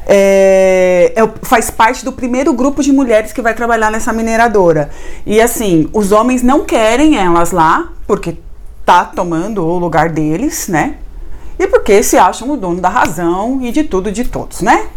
é, 0.05 1.13
é, 1.15 1.29
faz 1.43 1.69
parte 1.69 2.03
do 2.03 2.11
primeiro 2.11 2.53
grupo 2.53 2.81
de 2.81 2.91
mulheres 2.91 3.31
que 3.31 3.41
vai 3.41 3.53
trabalhar 3.53 3.91
nessa 3.91 4.13
mineradora. 4.13 4.89
E 5.25 5.41
assim, 5.41 5.89
os 5.93 6.11
homens 6.11 6.41
não 6.41 6.65
querem 6.65 7.17
elas 7.17 7.51
lá, 7.51 7.89
porque 8.05 8.37
tá 8.85 9.05
tomando 9.05 9.65
o 9.65 9.77
lugar 9.77 10.09
deles, 10.09 10.67
né? 10.67 10.95
E 11.59 11.67
porque 11.67 12.03
se 12.03 12.17
acham 12.17 12.51
o 12.51 12.57
dono 12.57 12.79
da 12.79 12.89
razão 12.89 13.59
e 13.61 13.71
de 13.71 13.83
tudo 13.83 14.11
de 14.11 14.23
todos, 14.23 14.61
né? 14.61 14.87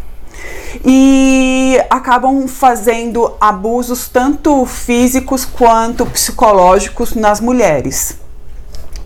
e 0.85 1.81
acabam 1.91 2.47
fazendo 2.47 3.35
abusos 3.41 4.09
tanto 4.09 4.65
físicos 4.65 5.45
quanto 5.45 6.07
psicológicos 6.07 7.15
nas 7.15 7.41
mulheres. 7.41 8.19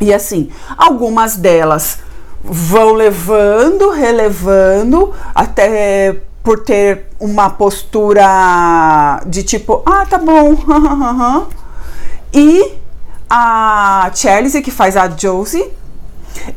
E 0.00 0.12
assim, 0.12 0.50
algumas 0.76 1.36
delas 1.36 1.98
vão 2.44 2.92
levando, 2.92 3.90
relevando, 3.90 5.12
até 5.34 6.20
por 6.42 6.62
ter 6.62 7.06
uma 7.18 7.48
postura 7.48 9.20
de 9.26 9.42
tipo, 9.42 9.82
ah, 9.86 10.04
tá 10.04 10.18
bom, 10.18 10.54
e 12.32 12.74
a 13.28 14.10
Chelsea, 14.14 14.62
que 14.62 14.70
faz 14.70 14.94
a 14.96 15.08
Josie, 15.08 15.72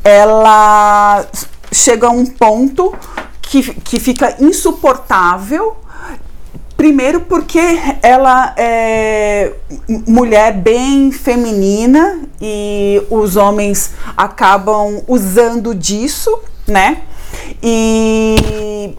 ela 0.03 1.25
chega 1.71 2.07
a 2.07 2.11
um 2.11 2.25
ponto 2.25 2.93
que, 3.41 3.73
que 3.81 3.99
fica 3.99 4.35
insuportável. 4.39 5.77
Primeiro 6.77 7.21
porque 7.21 7.59
ela 8.03 8.53
é 8.55 9.51
mulher 10.07 10.53
bem 10.53 11.11
feminina 11.11 12.21
e 12.39 13.01
os 13.09 13.35
homens 13.35 13.93
acabam 14.15 15.01
usando 15.07 15.73
disso, 15.73 16.39
né? 16.67 17.01
E 17.63 18.95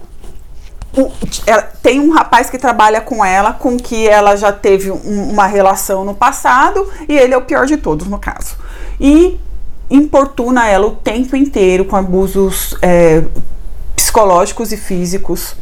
o, 0.93 1.09
ela, 1.47 1.63
tem 1.63 2.01
um 2.01 2.11
rapaz 2.11 2.51
que 2.51 2.59
trabalha 2.59 3.01
com 3.01 3.25
ela, 3.25 3.53
com 3.53 3.77
que 3.77 4.09
ela 4.09 4.35
já 4.35 4.51
teve 4.51 4.91
um, 4.91 5.31
uma 5.31 5.47
relação 5.47 6.05
no 6.05 6.17
passado, 6.17 6.85
e 7.09 7.17
ele 7.17 7.33
é 7.33 7.37
o 7.37 7.43
pior 7.43 7.65
de 7.65 7.77
todos, 7.77 8.09
no 8.09 8.19
caso. 8.19 8.57
E 9.01 9.39
importuna 9.89 10.67
ela 10.67 10.89
o 10.89 10.97
tempo 10.97 11.37
inteiro 11.37 11.85
com 11.85 11.95
abusos 11.95 12.77
é, 12.83 13.23
psicológicos 13.95 14.73
e 14.73 14.77
físicos 14.77 15.55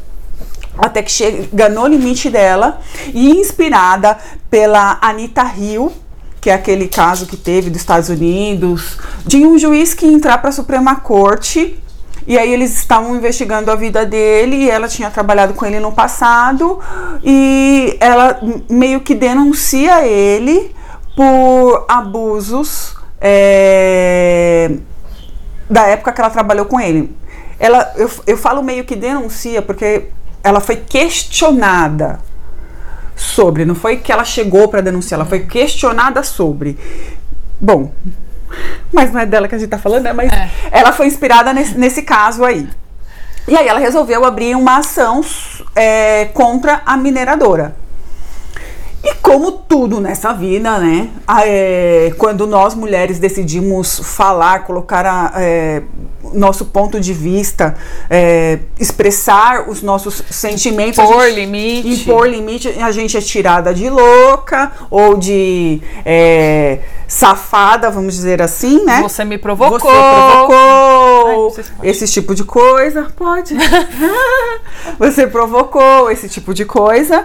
até 0.78 1.02
que 1.02 1.10
chega 1.10 1.68
no 1.68 1.86
limite 1.86 2.28
dela 2.30 2.80
e 3.12 3.30
inspirada 3.30 4.18
pela 4.50 4.98
Anita 5.00 5.44
Hill, 5.56 5.92
que 6.40 6.50
é 6.50 6.54
aquele 6.54 6.88
caso 6.88 7.26
que 7.26 7.36
teve 7.36 7.70
dos 7.70 7.80
Estados 7.80 8.08
Unidos, 8.08 8.98
de 9.26 9.44
um 9.44 9.58
juiz 9.58 9.94
que 9.94 10.06
entrar 10.06 10.38
para 10.38 10.50
a 10.50 10.52
Suprema 10.52 10.96
Corte 10.96 11.82
e 12.26 12.36
aí 12.36 12.52
eles 12.52 12.76
estavam 12.76 13.14
investigando 13.14 13.70
a 13.70 13.76
vida 13.76 14.04
dele 14.04 14.56
e 14.56 14.70
ela 14.70 14.88
tinha 14.88 15.10
trabalhado 15.10 15.54
com 15.54 15.64
ele 15.64 15.78
no 15.78 15.92
passado 15.92 16.80
e 17.22 17.96
ela 18.00 18.40
meio 18.68 19.00
que 19.00 19.14
denuncia 19.14 20.04
ele 20.04 20.74
por 21.14 21.84
abusos 21.88 22.96
é, 23.20 24.72
da 25.70 25.86
época 25.86 26.12
que 26.12 26.20
ela 26.20 26.30
trabalhou 26.30 26.66
com 26.66 26.80
ele. 26.80 27.16
Ela, 27.60 27.92
eu, 27.96 28.10
eu 28.26 28.36
falo 28.36 28.60
meio 28.62 28.84
que 28.84 28.96
denuncia 28.96 29.62
porque 29.62 30.08
ela 30.46 30.60
foi 30.60 30.76
questionada 30.76 32.20
sobre, 33.16 33.64
não 33.64 33.74
foi 33.74 33.96
que 33.96 34.12
ela 34.12 34.24
chegou 34.24 34.68
para 34.68 34.80
denunciar, 34.80 35.18
ela 35.18 35.28
foi 35.28 35.40
questionada 35.40 36.22
sobre. 36.22 36.78
Bom, 37.60 37.92
mas 38.92 39.12
não 39.12 39.20
é 39.20 39.26
dela 39.26 39.48
que 39.48 39.54
a 39.54 39.58
gente 39.58 39.68
tá 39.68 39.78
falando, 39.78 40.04
né? 40.04 40.12
Mas 40.12 40.32
é. 40.32 40.50
ela 40.70 40.92
foi 40.92 41.06
inspirada 41.06 41.52
nesse, 41.52 41.76
nesse 41.76 42.02
caso 42.02 42.44
aí. 42.44 42.68
E 43.48 43.56
aí 43.56 43.66
ela 43.66 43.80
resolveu 43.80 44.24
abrir 44.24 44.54
uma 44.54 44.78
ação 44.78 45.20
é, 45.74 46.26
contra 46.26 46.82
a 46.84 46.96
mineradora. 46.96 47.74
E 49.06 49.14
como 49.22 49.52
tudo 49.52 50.00
nessa 50.00 50.32
vida, 50.32 50.78
né? 50.78 51.08
É, 51.44 52.12
quando 52.18 52.44
nós 52.44 52.74
mulheres 52.74 53.20
decidimos 53.20 54.00
falar, 54.02 54.64
colocar 54.64 55.06
a, 55.06 55.32
é, 55.36 55.82
nosso 56.32 56.64
ponto 56.66 56.98
de 56.98 57.12
vista, 57.12 57.76
é, 58.10 58.58
expressar 58.80 59.68
os 59.68 59.80
nossos 59.82 60.22
sentimentos, 60.28 60.98
impor 60.98 61.24
gente, 61.26 61.34
limite, 61.34 61.88
impor 61.88 62.28
limite, 62.28 62.68
a 62.80 62.90
gente 62.90 63.16
é 63.16 63.20
tirada 63.20 63.72
de 63.72 63.88
louca 63.88 64.72
ou 64.90 65.16
de 65.16 65.80
é, 66.04 66.80
safada, 67.06 67.90
vamos 67.90 68.14
dizer 68.14 68.42
assim, 68.42 68.84
né? 68.84 69.00
Você 69.02 69.24
me 69.24 69.38
provocou, 69.38 69.78
Você 69.78 69.86
provocou 69.86 71.56
Ai, 71.80 71.90
esse 71.90 72.08
tipo 72.08 72.34
de 72.34 72.42
coisa, 72.42 73.06
pode? 73.14 73.54
Você 74.98 75.26
provocou 75.26 76.10
esse 76.10 76.28
tipo 76.28 76.52
de 76.52 76.64
coisa 76.64 77.24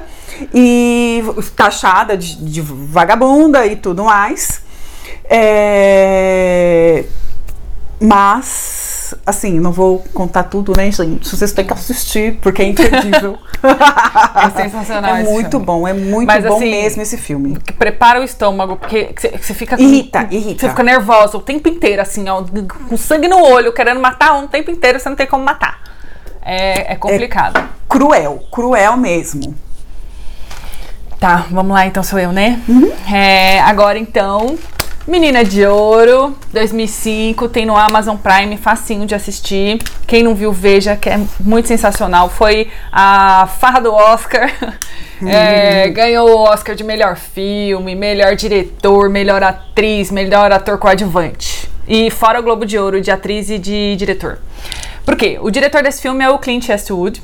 e 0.53 1.23
taxada 1.71 2.17
de, 2.17 2.35
de 2.35 2.61
vagabunda 2.61 3.65
e 3.65 3.75
tudo 3.75 4.03
mais. 4.03 4.61
É, 5.25 7.05
mas, 7.99 9.13
assim, 9.25 9.59
não 9.59 9.71
vou 9.71 10.03
contar 10.13 10.43
tudo, 10.43 10.73
né, 10.75 10.91
gente? 10.91 11.29
Vocês 11.29 11.53
têm 11.53 11.65
que 11.65 11.71
assistir, 11.71 12.37
porque 12.41 12.61
é 12.61 12.65
incrível. 12.65 13.37
é 13.63 14.63
sensacional. 14.63 15.15
É 15.15 15.23
muito 15.23 15.51
filme. 15.51 15.65
bom, 15.65 15.87
é 15.87 15.93
muito 15.93 16.27
Mas, 16.27 16.43
bom 16.43 16.57
assim, 16.57 16.71
mesmo 16.71 17.01
esse 17.01 17.17
filme. 17.17 17.57
Prepara 17.77 18.19
o 18.19 18.23
estômago, 18.23 18.75
porque 18.75 19.13
você 19.15 19.53
fica. 19.53 19.77
Com, 19.77 19.83
irrita, 19.83 20.27
irrita. 20.31 20.61
Você 20.61 20.69
fica 20.69 20.83
nervosa 20.83 21.37
o 21.37 21.41
tempo 21.41 21.69
inteiro, 21.69 22.01
assim, 22.01 22.27
ó, 22.27 22.43
com 22.89 22.97
sangue 22.97 23.27
no 23.27 23.41
olho, 23.41 23.71
querendo 23.71 23.99
matar 23.99 24.33
um 24.33 24.45
o 24.45 24.47
tempo 24.47 24.71
inteiro, 24.71 24.99
você 24.99 25.07
não 25.07 25.15
tem 25.15 25.27
como 25.27 25.45
matar. 25.45 25.79
É, 26.41 26.93
é 26.93 26.95
complicado. 26.95 27.59
É 27.59 27.63
cruel, 27.87 28.43
cruel 28.51 28.97
mesmo. 28.97 29.55
Tá, 31.21 31.45
vamos 31.51 31.71
lá 31.71 31.85
então, 31.85 32.01
sou 32.01 32.17
eu, 32.17 32.31
né? 32.31 32.59
Uhum. 32.67 32.91
É, 33.13 33.59
agora 33.59 33.99
então, 33.99 34.57
Menina 35.07 35.45
de 35.45 35.63
Ouro, 35.63 36.35
2005, 36.51 37.47
tem 37.47 37.63
no 37.63 37.77
Amazon 37.77 38.17
Prime, 38.17 38.57
facinho 38.57 39.05
de 39.05 39.13
assistir. 39.13 39.77
Quem 40.07 40.23
não 40.23 40.33
viu, 40.33 40.51
veja, 40.51 40.95
que 40.95 41.07
é 41.07 41.19
muito 41.39 41.67
sensacional. 41.67 42.27
Foi 42.27 42.71
a 42.91 43.47
farra 43.59 43.79
do 43.79 43.93
Oscar. 43.93 44.51
Uhum. 45.21 45.29
É, 45.29 45.87
ganhou 45.89 46.27
o 46.31 46.35
Oscar 46.45 46.73
de 46.73 46.83
melhor 46.83 47.15
filme, 47.15 47.93
melhor 47.93 48.35
diretor, 48.35 49.07
melhor 49.07 49.43
atriz, 49.43 50.09
melhor 50.09 50.51
ator 50.51 50.79
coadjuvante. 50.79 51.69
E 51.87 52.09
fora 52.09 52.39
o 52.39 52.41
Globo 52.41 52.65
de 52.65 52.75
Ouro 52.75 52.99
de 52.99 53.11
atriz 53.11 53.47
e 53.51 53.59
de 53.59 53.95
diretor. 53.97 54.39
Por 55.05 55.15
quê? 55.15 55.37
O 55.39 55.51
diretor 55.51 55.83
desse 55.83 56.01
filme 56.01 56.23
é 56.23 56.29
o 56.31 56.39
Clint 56.39 56.69
Eastwood. 56.69 57.21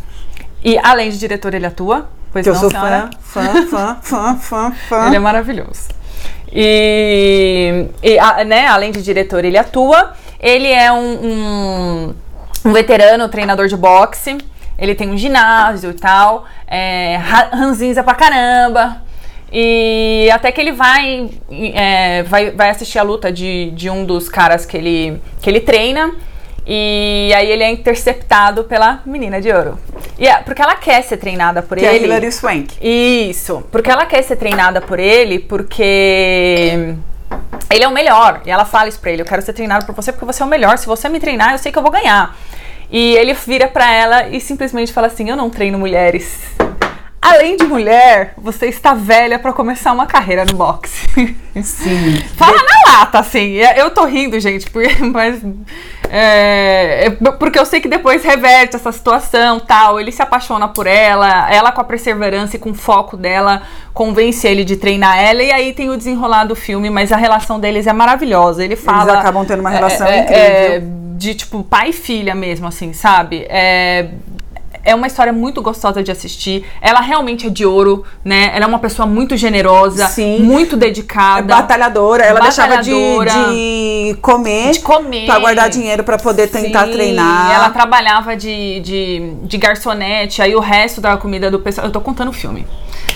E 0.64 0.78
além 0.78 1.10
de 1.10 1.18
diretor, 1.18 1.56
ele 1.56 1.66
atua. 1.66 2.08
Pois 2.32 2.44
que 2.46 2.50
não, 2.50 2.56
eu 2.56 2.60
sou 2.60 2.72
fã, 2.72 3.10
fã, 3.22 3.66
fã, 3.68 3.98
fã, 4.02 4.36
fã, 4.36 4.72
fã. 4.72 5.08
Ele 5.08 5.16
é 5.16 5.20
maravilhoso. 5.20 5.90
E, 6.52 7.88
e 8.02 8.20
a, 8.20 8.44
né, 8.44 8.68
além 8.68 8.92
de 8.92 9.02
diretor, 9.02 9.44
ele 9.44 9.58
atua. 9.58 10.14
Ele 10.40 10.72
é 10.72 10.92
um, 10.92 10.98
um, 10.98 12.16
um 12.66 12.74
veterano 12.74 13.28
treinador 13.30 13.68
de 13.68 13.76
boxe. 13.76 14.38
Ele 14.78 14.94
tem 14.94 15.10
um 15.10 15.18
ginásio 15.18 15.92
e 15.92 15.94
tal. 15.96 16.46
É, 16.68 17.18
ranzinza 17.52 18.04
pra 18.04 18.16
caramba. 18.16 19.02
E 19.52 20.30
até 20.34 20.52
que 20.52 20.60
ele 20.60 20.74
vai, 20.74 21.30
é, 21.50 22.24
vai, 22.24 22.52
vai 22.52 22.70
assistir 22.70 23.00
a 23.00 23.04
luta 23.04 23.32
de, 23.32 23.72
de 23.72 23.90
um 23.90 24.06
dos 24.06 24.28
caras 24.28 24.66
que 24.66 24.76
ele, 24.76 25.22
que 25.42 25.50
ele 25.50 25.62
treina. 25.62 26.14
E 26.70 27.32
aí 27.34 27.50
ele 27.50 27.64
é 27.64 27.72
interceptado 27.72 28.66
pela 28.66 29.02
menina 29.06 29.40
de 29.40 29.50
ouro. 29.50 29.80
E 30.20 30.28
é, 30.28 30.38
porque 30.40 30.62
ela 30.62 30.76
quer 30.76 31.02
ser 31.02 31.16
treinada 31.16 31.62
por 31.64 31.78
que 31.78 31.86
ele. 31.86 32.04
É 32.04 32.08
Hilary 32.08 32.32
Swank. 32.32 32.76
Isso. 32.82 33.64
Porque 33.72 33.90
ela 33.90 34.06
quer 34.06 34.22
ser 34.22 34.36
treinada 34.36 34.82
por 34.82 35.00
ele 35.00 35.40
porque 35.40 36.94
ele 37.70 37.84
é 37.84 37.88
o 37.88 37.92
melhor. 37.92 38.42
E 38.46 38.52
ela 38.52 38.66
fala 38.66 38.90
isso 38.90 39.00
pra 39.00 39.12
ele: 39.12 39.22
Eu 39.22 39.26
quero 39.26 39.42
ser 39.42 39.54
treinado 39.54 39.86
por 39.86 39.96
você 39.96 40.12
porque 40.12 40.26
você 40.26 40.44
é 40.44 40.46
o 40.46 40.50
melhor. 40.50 40.78
Se 40.78 40.88
você 40.88 41.08
me 41.08 41.22
treinar, 41.22 41.54
eu 41.54 41.58
sei 41.58 41.72
que 41.72 41.78
eu 41.78 41.84
vou 41.84 41.92
ganhar. 41.92 42.36
E 42.92 43.16
ele 43.16 43.34
vira 43.34 43.70
pra 43.70 43.90
ela 43.90 44.28
e 44.28 44.42
simplesmente 44.42 44.92
fala 44.92 45.08
assim: 45.08 45.30
Eu 45.30 45.38
não 45.38 45.50
treino 45.50 45.80
mulheres. 45.80 46.42
Além 47.22 47.58
de 47.58 47.64
mulher, 47.66 48.34
você 48.38 48.68
está 48.68 48.94
velha 48.94 49.40
para 49.40 49.52
começar 49.52 49.92
uma 49.92 50.06
carreira 50.06 50.46
no 50.46 50.56
boxe. 50.56 51.08
Sim. 51.64 52.22
Fala 52.36 52.58
na 52.58 52.94
lata, 52.94 53.20
assim. 53.20 53.56
Eu 53.76 53.90
tô 53.90 54.06
rindo, 54.06 54.40
gente, 54.40 54.70
porque, 54.70 55.02
mas. 55.04 55.42
É, 56.10 57.08
é, 57.08 57.10
porque 57.10 57.60
eu 57.60 57.66
sei 57.66 57.82
que 57.82 57.88
depois 57.88 58.24
reverte 58.24 58.76
essa 58.76 58.92
situação 58.92 59.60
tal. 59.60 60.00
Ele 60.00 60.12
se 60.12 60.22
apaixona 60.22 60.68
por 60.68 60.86
ela, 60.86 61.52
ela 61.52 61.72
com 61.72 61.82
a 61.82 61.84
perseverança 61.84 62.56
e 62.56 62.60
com 62.60 62.70
o 62.70 62.76
foco 62.76 63.18
dela 63.18 63.64
convence 63.94 64.48
ele 64.48 64.64
de 64.64 64.78
treinar 64.78 65.18
ela, 65.18 65.42
e 65.42 65.52
aí 65.52 65.74
tem 65.74 65.90
o 65.90 65.98
desenrolar 65.98 66.44
do 66.44 66.56
filme, 66.56 66.88
mas 66.88 67.12
a 67.12 67.18
relação 67.18 67.60
deles 67.60 67.88
é 67.88 67.94
maravilhosa. 67.94 68.64
Ele 68.64 68.76
fala. 68.76 69.12
Eles 69.12 69.22
acabam 69.22 69.44
tendo 69.44 69.60
uma 69.62 69.72
relação 69.72 70.06
é, 70.06 70.18
é 70.18 70.22
incrível. 70.22 70.44
É, 70.44 70.82
de 71.18 71.34
tipo 71.34 71.64
pai 71.64 71.90
e 71.90 71.94
filha 71.94 72.36
mesmo, 72.36 72.68
assim, 72.68 72.94
sabe? 72.94 73.48
É 73.50 74.10
é 74.88 74.96
uma 74.96 75.06
história 75.06 75.34
muito 75.34 75.62
gostosa 75.62 76.02
de 76.02 76.10
assistir. 76.10 76.66
Ela 76.80 77.02
realmente 77.02 77.48
é 77.48 77.50
de 77.50 77.66
ouro, 77.66 78.06
né? 78.24 78.52
Ela 78.54 78.64
é 78.64 78.68
uma 78.68 78.80
pessoa 78.80 79.06
muito 79.06 79.36
generosa, 79.36 80.08
Sim. 80.08 80.40
muito 80.40 80.78
dedicada. 80.78 81.54
É 81.54 81.58
batalhadora. 81.58 82.24
Ela 82.24 82.40
batalhadora, 82.40 83.26
deixava 83.26 83.52
de, 83.52 84.14
de 84.14 84.18
comer, 84.22 84.72
de 84.72 84.80
comer 84.80 85.26
pra 85.26 85.40
guardar 85.40 85.70
dinheiro 85.70 86.06
para 86.06 86.18
poder 86.18 86.48
tentar 86.48 86.86
Sim. 86.86 86.94
treinar. 86.94 87.54
Ela 87.54 87.70
trabalhava 87.70 88.38
de, 88.38 88.80
de, 88.80 89.34
de 89.44 89.58
garçonete, 89.58 90.42
aí 90.42 90.56
o 90.56 90.62
resto 90.62 91.02
da 91.02 91.18
comida 91.18 91.52
do 91.52 91.60
pessoal. 91.60 91.88
Eu 91.88 91.92
tô 91.92 92.00
contando 92.00 92.30
o 92.30 92.34
filme. 92.34 92.66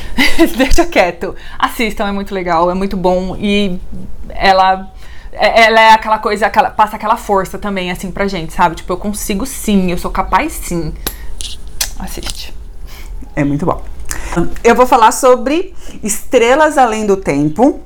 Deixa 0.57 0.85
quieto. 0.85 1.33
Assistam, 1.57 2.05
é 2.05 2.11
muito 2.11 2.35
legal, 2.35 2.69
é 2.69 2.73
muito 2.73 2.97
bom. 2.97 3.37
E 3.39 3.79
ela 4.27 4.91
é, 5.31 5.67
ela 5.67 5.79
é 5.79 5.93
aquela 5.93 6.19
coisa, 6.19 6.47
aquela, 6.47 6.69
passa 6.69 6.97
aquela 6.97 7.15
força 7.15 7.57
também, 7.57 7.89
assim, 7.89 8.11
pra 8.11 8.27
gente, 8.27 8.51
sabe? 8.51 8.75
Tipo, 8.75 8.91
eu 8.91 8.97
consigo 8.97 9.45
sim, 9.45 9.89
eu 9.89 9.97
sou 9.97 10.11
capaz 10.11 10.51
sim. 10.51 10.93
Assiste. 12.01 12.53
É 13.35 13.43
muito 13.43 13.65
bom. 13.65 13.81
Eu 14.63 14.75
vou 14.75 14.87
falar 14.87 15.11
sobre 15.11 15.73
Estrelas 16.01 16.77
Além 16.77 17.05
do 17.05 17.15
Tempo. 17.15 17.79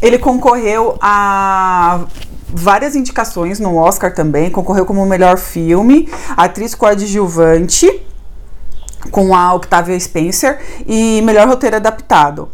Ele 0.00 0.18
concorreu 0.18 0.96
a 1.00 2.06
várias 2.48 2.96
indicações 2.96 3.60
no 3.60 3.76
Oscar 3.76 4.14
também, 4.14 4.50
concorreu 4.50 4.84
como 4.84 5.04
melhor 5.06 5.38
filme, 5.38 6.08
atriz 6.36 6.74
coadjuvante 6.74 8.02
com 9.10 9.34
a 9.34 9.54
Octavia 9.54 9.98
Spencer 9.98 10.58
e 10.86 11.20
melhor 11.22 11.48
roteiro 11.48 11.76
adaptado. 11.76 12.48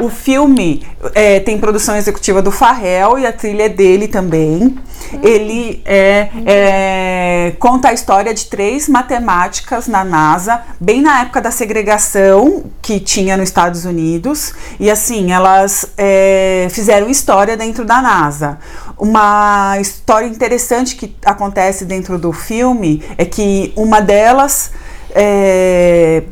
O 0.00 0.08
filme 0.08 0.84
é, 1.14 1.38
tem 1.38 1.56
produção 1.56 1.94
executiva 1.96 2.42
do 2.42 2.50
Farrell 2.50 3.16
e 3.16 3.26
a 3.26 3.32
trilha 3.32 3.64
é 3.64 3.68
dele 3.68 4.08
também. 4.08 4.76
Ele 5.22 5.80
é, 5.84 6.30
é, 6.44 7.56
conta 7.60 7.90
a 7.90 7.92
história 7.92 8.34
de 8.34 8.46
três 8.46 8.88
matemáticas 8.88 9.86
na 9.86 10.04
NASA, 10.04 10.62
bem 10.80 11.00
na 11.00 11.20
época 11.20 11.40
da 11.40 11.52
segregação 11.52 12.64
que 12.82 12.98
tinha 12.98 13.36
nos 13.36 13.48
Estados 13.48 13.84
Unidos. 13.84 14.52
E 14.80 14.90
assim, 14.90 15.30
elas 15.30 15.86
é, 15.96 16.66
fizeram 16.70 17.08
história 17.08 17.56
dentro 17.56 17.84
da 17.84 18.02
NASA. 18.02 18.58
Uma 18.98 19.76
história 19.80 20.26
interessante 20.26 20.96
que 20.96 21.14
acontece 21.24 21.84
dentro 21.84 22.18
do 22.18 22.32
filme 22.32 23.00
é 23.16 23.24
que 23.24 23.72
uma 23.76 24.00
delas 24.00 24.72
é, 25.14 26.24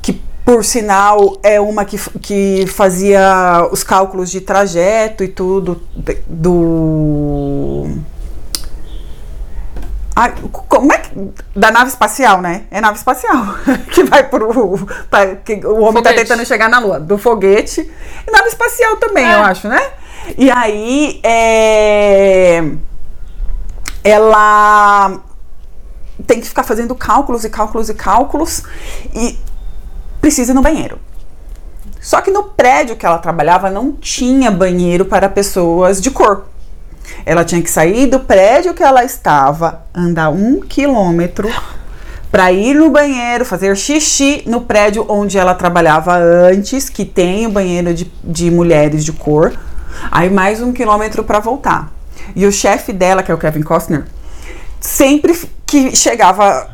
que 0.00 0.14
por 0.44 0.64
sinal 0.64 1.38
é 1.42 1.60
uma 1.60 1.84
que, 1.84 1.98
que 2.20 2.66
fazia 2.66 3.68
os 3.70 3.84
cálculos 3.84 4.30
de 4.30 4.40
trajeto 4.40 5.22
e 5.22 5.28
tudo 5.28 5.80
do. 6.26 7.88
Como 10.68 10.92
é 10.92 10.98
que. 10.98 11.10
Da 11.54 11.70
nave 11.70 11.90
espacial, 11.90 12.40
né? 12.40 12.64
É 12.70 12.80
nave 12.80 12.96
espacial. 12.96 13.54
que 13.92 14.02
vai 14.04 14.28
pro. 14.28 14.78
Pra, 15.10 15.36
que 15.36 15.64
o 15.64 15.80
homem 15.80 16.02
tá 16.02 16.10
foguete. 16.10 16.14
tá 16.14 16.14
tentando 16.14 16.46
chegar 16.46 16.68
na 16.68 16.78
Lua. 16.78 16.98
Do 16.98 17.16
foguete. 17.16 17.80
E 18.26 18.30
nave 18.30 18.48
espacial 18.48 18.96
também, 18.96 19.26
é. 19.26 19.34
eu 19.34 19.42
acho, 19.42 19.68
né? 19.68 19.80
E 20.36 20.50
aí. 20.50 21.20
É, 21.22 22.64
ela 24.02 25.20
tem 26.26 26.40
que 26.40 26.48
ficar 26.48 26.62
fazendo 26.62 26.94
cálculos 26.94 27.44
e 27.44 27.50
cálculos 27.50 27.88
e 27.88 27.94
cálculos 27.94 28.62
e 29.14 29.38
precisa 30.20 30.52
ir 30.52 30.54
no 30.54 30.62
banheiro. 30.62 30.98
Só 32.00 32.20
que 32.20 32.30
no 32.30 32.44
prédio 32.44 32.96
que 32.96 33.04
ela 33.04 33.18
trabalhava 33.18 33.70
não 33.70 33.92
tinha 33.92 34.50
banheiro 34.50 35.04
para 35.04 35.28
pessoas 35.28 36.00
de 36.00 36.10
cor. 36.10 36.46
Ela 37.26 37.44
tinha 37.44 37.60
que 37.60 37.70
sair 37.70 38.06
do 38.06 38.20
prédio 38.20 38.72
que 38.72 38.82
ela 38.82 39.04
estava, 39.04 39.84
andar 39.94 40.30
um 40.30 40.60
quilômetro 40.60 41.48
para 42.30 42.52
ir 42.52 42.74
no 42.74 42.90
banheiro, 42.90 43.44
fazer 43.44 43.76
xixi 43.76 44.42
no 44.46 44.62
prédio 44.62 45.04
onde 45.08 45.36
ela 45.36 45.54
trabalhava 45.54 46.16
antes, 46.16 46.88
que 46.88 47.04
tem 47.04 47.46
o 47.46 47.50
banheiro 47.50 47.92
de, 47.92 48.10
de 48.22 48.50
mulheres 48.50 49.04
de 49.04 49.12
cor. 49.12 49.52
Aí 50.10 50.30
mais 50.30 50.62
um 50.62 50.72
quilômetro 50.72 51.24
para 51.24 51.40
voltar. 51.40 51.92
E 52.34 52.46
o 52.46 52.52
chefe 52.52 52.92
dela, 52.92 53.22
que 53.22 53.30
é 53.30 53.34
o 53.34 53.38
Kevin 53.38 53.62
Costner, 53.62 54.04
sempre 54.80 55.38
que 55.66 55.94
chegava, 55.94 56.70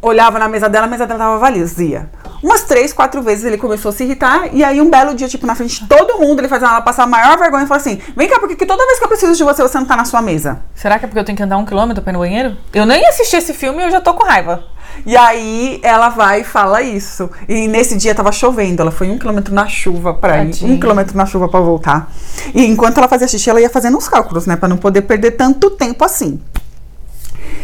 olhava 0.00 0.38
na 0.38 0.48
mesa 0.48 0.68
dela, 0.68 0.86
a 0.86 0.88
mesa 0.88 1.06
dela 1.06 1.18
tava 1.18 1.38
vazia. 1.38 2.08
Umas 2.42 2.62
três, 2.62 2.92
quatro 2.92 3.20
vezes 3.20 3.44
ele 3.44 3.58
começou 3.58 3.88
a 3.88 3.92
se 3.92 4.04
irritar, 4.04 4.54
e 4.54 4.62
aí 4.62 4.80
um 4.80 4.88
belo 4.88 5.14
dia, 5.14 5.28
tipo, 5.28 5.44
na 5.44 5.56
frente 5.56 5.82
de 5.82 5.88
todo 5.88 6.20
mundo, 6.20 6.38
ele 6.38 6.48
fazia 6.48 6.68
ela 6.68 6.80
passar 6.80 7.02
a 7.02 7.06
maior 7.06 7.36
vergonha 7.36 7.64
e 7.64 7.66
falou 7.66 7.80
assim: 7.80 8.00
Vem 8.16 8.28
cá, 8.28 8.38
porque 8.38 8.64
toda 8.64 8.86
vez 8.86 8.98
que 8.98 9.04
eu 9.04 9.08
preciso 9.08 9.34
de 9.34 9.42
você, 9.42 9.60
você 9.60 9.78
não 9.78 9.86
tá 9.86 9.96
na 9.96 10.04
sua 10.04 10.22
mesa. 10.22 10.60
Será 10.74 10.98
que 10.98 11.04
é 11.04 11.08
porque 11.08 11.18
eu 11.18 11.24
tenho 11.24 11.36
que 11.36 11.42
andar 11.42 11.56
um 11.56 11.64
quilômetro 11.64 12.02
pra 12.02 12.12
ir 12.12 12.14
no 12.14 12.20
banheiro? 12.20 12.56
Eu 12.72 12.86
nem 12.86 13.04
assisti 13.06 13.36
esse 13.36 13.52
filme 13.52 13.82
e 13.82 13.86
eu 13.86 13.90
já 13.90 14.00
tô 14.00 14.14
com 14.14 14.24
raiva. 14.24 14.64
E 15.04 15.16
aí 15.16 15.80
ela 15.82 16.08
vai 16.08 16.40
e 16.40 16.44
fala 16.44 16.80
isso. 16.80 17.28
E 17.48 17.66
nesse 17.68 17.96
dia 17.96 18.14
tava 18.14 18.32
chovendo, 18.32 18.82
ela 18.82 18.90
foi 18.90 19.10
um 19.10 19.18
quilômetro 19.18 19.54
na 19.54 19.66
chuva 19.68 20.14
pra 20.14 20.44
ir, 20.44 20.54
um 20.62 20.78
quilômetro 20.78 21.16
na 21.16 21.26
chuva 21.26 21.48
pra 21.48 21.60
voltar. 21.60 22.10
E 22.54 22.64
enquanto 22.64 22.98
ela 22.98 23.08
fazia 23.08 23.26
xixi, 23.28 23.50
ela 23.50 23.60
ia 23.60 23.70
fazendo 23.70 23.96
uns 23.96 24.08
cálculos, 24.08 24.46
né? 24.46 24.56
Pra 24.56 24.68
não 24.68 24.76
poder 24.76 25.02
perder 25.02 25.32
tanto 25.32 25.70
tempo 25.70 26.04
assim. 26.04 26.40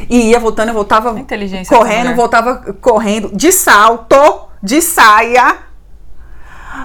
E 0.09 0.31
ia 0.31 0.39
voltando, 0.41 0.69
eu 0.69 0.75
voltava 0.75 1.15
correndo, 1.69 2.15
voltava 2.15 2.75
correndo, 2.81 3.31
de 3.35 3.53
salto, 3.53 4.17
de 4.63 4.81
saia. 4.81 5.57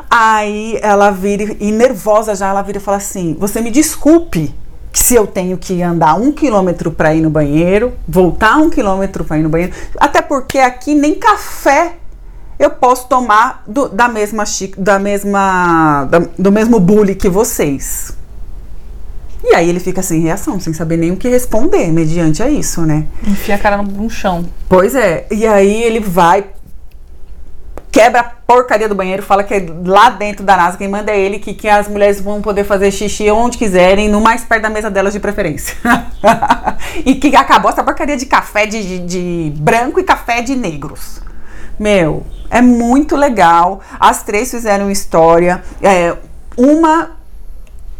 Aí 0.09 0.77
ela 0.81 1.11
vira, 1.11 1.55
e 1.59 1.71
nervosa 1.71 2.35
já, 2.35 2.49
ela 2.49 2.61
vira 2.61 2.77
e 2.77 2.81
fala 2.81 2.97
assim: 2.97 3.35
Você 3.39 3.61
me 3.61 3.71
desculpe 3.71 4.53
se 4.93 5.15
eu 5.15 5.27
tenho 5.27 5.57
que 5.57 5.81
andar 5.81 6.15
um 6.15 6.31
quilômetro 6.31 6.91
para 6.91 7.13
ir 7.13 7.21
no 7.21 7.29
banheiro, 7.29 7.93
voltar 8.07 8.57
um 8.57 8.69
quilômetro 8.69 9.23
para 9.23 9.37
ir 9.37 9.43
no 9.43 9.49
banheiro, 9.49 9.73
até 9.97 10.21
porque 10.21 10.57
aqui 10.57 10.95
nem 10.95 11.15
café 11.15 11.95
eu 12.57 12.69
posso 12.69 13.07
tomar 13.07 13.63
do, 13.65 13.87
da 13.87 14.07
mesma 14.07 14.43
da 14.77 14.99
mesma 14.99 16.05
da, 16.05 16.19
do 16.37 16.51
mesmo 16.51 16.79
bule 16.79 17.15
que 17.15 17.29
vocês. 17.29 18.18
E 19.43 19.55
aí 19.55 19.69
ele 19.69 19.79
fica 19.79 20.03
sem 20.03 20.21
reação, 20.21 20.59
sem 20.59 20.73
saber 20.73 20.97
nem 20.97 21.11
o 21.11 21.17
que 21.17 21.29
responder 21.29 21.87
mediante 21.91 22.43
a 22.43 22.49
isso, 22.49 22.81
né? 22.81 23.05
Enfia 23.25 23.55
a 23.55 23.57
cara 23.57 23.77
no, 23.77 23.83
no 23.83 24.09
chão. 24.09 24.45
Pois 24.67 24.95
é. 24.95 25.25
E 25.31 25.47
aí 25.47 25.81
ele 25.83 25.99
vai, 25.99 26.45
quebra 27.91 28.19
a 28.19 28.23
porcaria 28.23 28.89
do 28.89 28.95
banheiro, 28.95 29.23
fala 29.23 29.43
que 29.43 29.53
é 29.53 29.65
lá 29.85 30.09
dentro 30.09 30.43
da 30.45 30.57
NASA 30.57 30.77
quem 30.77 30.87
manda 30.87 31.11
é 31.11 31.19
ele, 31.19 31.39
que, 31.39 31.53
que 31.53 31.69
as 31.69 31.87
mulheres 31.87 32.19
vão 32.19 32.41
poder 32.41 32.63
fazer 32.65 32.91
xixi 32.91 33.31
onde 33.31 33.57
quiserem, 33.57 34.09
no 34.09 34.19
mais 34.19 34.43
perto 34.43 34.63
da 34.63 34.69
mesa 34.69 34.89
delas 34.89 35.13
de 35.13 35.19
preferência. 35.19 35.75
e 37.05 37.15
que 37.15 37.35
acabou 37.35 37.71
essa 37.71 37.83
porcaria 37.83 38.17
de 38.17 38.25
café 38.25 38.65
de, 38.65 38.99
de, 38.99 39.53
branco 39.55 39.99
e 39.99 40.03
café 40.03 40.41
de 40.41 40.55
negros. 40.55 41.21
Meu, 41.79 42.25
é 42.49 42.61
muito 42.61 43.15
legal. 43.15 43.79
As 43.97 44.21
três 44.23 44.51
fizeram 44.51 44.91
história. 44.91 45.63
É, 45.81 46.15
uma 46.57 47.18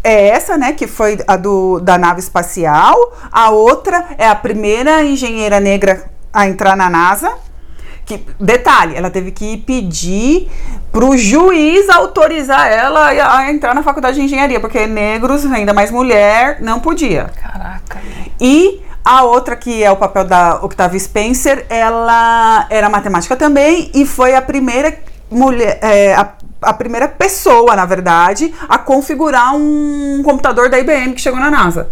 é 0.03 0.29
essa, 0.29 0.57
né, 0.57 0.73
que 0.73 0.88
foi 0.88 1.19
a 1.27 1.35
do, 1.35 1.79
da 1.79 1.97
nave 1.97 2.19
espacial. 2.19 2.95
A 3.31 3.49
outra 3.49 4.05
é 4.17 4.27
a 4.27 4.35
primeira 4.35 5.03
engenheira 5.03 5.59
negra 5.59 6.09
a 6.33 6.47
entrar 6.47 6.75
na 6.75 6.89
NASA. 6.89 7.31
Que, 8.05 8.25
detalhe, 8.39 8.95
ela 8.95 9.12
teve 9.12 9.31
que 9.31 9.57
pedir 9.57 10.49
pro 10.91 11.15
juiz 11.15 11.88
autorizar 11.89 12.67
ela 12.67 13.07
a 13.07 13.51
entrar 13.51 13.75
na 13.75 13.83
faculdade 13.83 14.17
de 14.17 14.23
engenharia, 14.23 14.59
porque 14.59 14.88
negros, 14.88 15.45
ainda 15.45 15.73
mais 15.73 15.91
mulher, 15.91 16.57
não 16.59 16.79
podia. 16.79 17.29
Caraca. 17.39 18.01
E 18.41 18.81
a 19.05 19.23
outra, 19.23 19.55
que 19.55 19.83
é 19.83 19.91
o 19.91 19.95
papel 19.95 20.25
da 20.25 20.55
Octavia 20.63 20.99
Spencer, 20.99 21.65
ela 21.69 22.65
era 22.69 22.89
matemática 22.89 23.35
também 23.35 23.91
e 23.93 24.05
foi 24.05 24.35
a 24.35 24.41
primeira 24.41 24.97
mulher, 25.29 25.77
é, 25.81 26.15
a 26.15 26.27
a 26.62 26.74
primeira 26.74 27.08
pessoa, 27.08 27.76
na 27.76 27.86
verdade, 27.86 28.54
a 28.67 28.78
configurar 28.78 29.56
um 29.56 30.22
computador 30.24 30.69
da 30.69 30.80
IBM 30.80 31.13
que 31.13 31.22
chegou 31.22 31.39
na 31.39 31.50
NASA. 31.50 31.89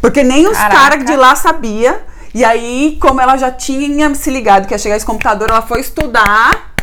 Porque 0.00 0.22
nem 0.22 0.46
os 0.46 0.56
caras 0.56 1.04
de 1.04 1.16
lá 1.16 1.34
sabia. 1.34 2.00
E 2.34 2.44
aí, 2.44 2.98
como 3.00 3.20
ela 3.20 3.36
já 3.36 3.50
tinha 3.50 4.14
se 4.14 4.30
ligado 4.30 4.66
que 4.66 4.74
ia 4.74 4.78
chegar 4.78 4.96
esse 4.96 5.06
computador, 5.06 5.48
ela 5.50 5.62
foi 5.62 5.80
estudar 5.80 6.74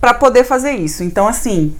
para 0.00 0.14
poder 0.14 0.44
fazer 0.44 0.72
isso. 0.72 1.02
Então, 1.02 1.26
assim, 1.26 1.74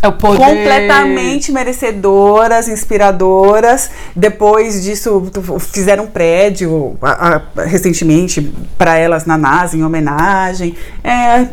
é 0.00 0.08
o 0.08 0.12
poder. 0.12 0.38
Completamente 0.38 1.52
merecedoras, 1.52 2.68
inspiradoras. 2.68 3.90
Depois 4.16 4.82
disso, 4.82 5.30
fizeram 5.60 6.04
um 6.04 6.08
prédio 6.08 6.96
a, 7.00 7.36
a, 7.36 7.62
recentemente 7.64 8.52
para 8.76 8.96
elas 8.96 9.24
na 9.24 9.38
NASA, 9.38 9.76
em 9.76 9.84
homenagem. 9.84 10.74
É 11.04 11.46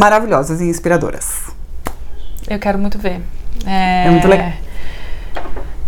maravilhosas 0.00 0.62
e 0.62 0.64
inspiradoras. 0.64 1.50
Eu 2.48 2.58
quero 2.58 2.78
muito 2.78 2.98
ver. 2.98 3.20
É, 3.66 4.06
é 4.06 4.10
muito 4.10 4.26
legal. 4.26 4.50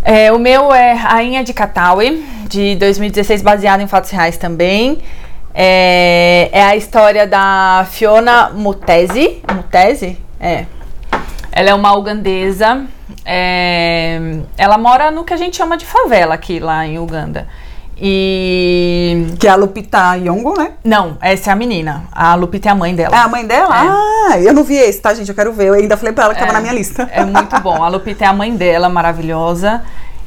É, 0.03 0.31
o 0.31 0.37
meu 0.37 0.71
é 0.71 0.93
Rainha 0.93 1.43
de 1.43 1.51
Katawi, 1.51 2.23
de 2.47 2.75
2016, 2.75 3.41
baseado 3.41 3.81
em 3.81 3.87
fatos 3.87 4.11
reais 4.11 4.37
também. 4.37 4.99
É, 5.51 6.47
é 6.51 6.63
a 6.63 6.75
história 6.75 7.25
da 7.25 7.87
Fiona 7.89 8.51
Mutesi. 8.51 9.41
Mutesi? 9.51 10.19
É. 10.39 10.65
Ela 11.51 11.71
é 11.71 11.73
uma 11.73 11.97
ugandesa. 11.97 12.85
É, 13.25 14.19
ela 14.55 14.77
mora 14.77 15.09
no 15.09 15.23
que 15.23 15.33
a 15.33 15.37
gente 15.37 15.57
chama 15.57 15.75
de 15.75 15.87
favela 15.87 16.35
aqui, 16.35 16.59
lá 16.59 16.85
em 16.85 16.99
Uganda. 16.99 17.47
E. 17.97 19.27
Que 19.39 19.47
é 19.47 19.51
a 19.51 19.55
Lupita 19.55 20.15
Yongo, 20.15 20.57
né? 20.57 20.71
Não, 20.83 21.17
essa 21.21 21.51
é 21.51 21.53
a 21.53 21.55
menina. 21.55 22.05
A 22.11 22.35
Lupita 22.35 22.69
é 22.69 22.71
a 22.71 22.75
mãe 22.75 22.95
dela. 22.95 23.15
É 23.15 23.19
a 23.19 23.27
mãe 23.27 23.45
dela? 23.45 23.75
É. 23.75 23.87
Ah, 23.87 24.39
eu 24.39 24.53
não 24.53 24.63
vi 24.63 24.75
esse, 24.75 24.99
tá, 24.99 25.13
gente? 25.13 25.29
Eu 25.29 25.35
quero 25.35 25.53
ver. 25.53 25.67
Eu 25.67 25.73
ainda 25.75 25.95
falei 25.95 26.13
pra 26.13 26.25
ela 26.25 26.33
que 26.33 26.39
é, 26.39 26.45
tava 26.45 26.53
na 26.53 26.61
minha 26.61 26.73
lista. 26.73 27.07
É 27.11 27.23
muito 27.23 27.59
bom. 27.61 27.83
A 27.83 27.89
Lupita 27.89 28.25
é 28.25 28.27
a 28.27 28.33
mãe 28.33 28.55
dela, 28.55 28.89
maravilhosa. 28.89 29.83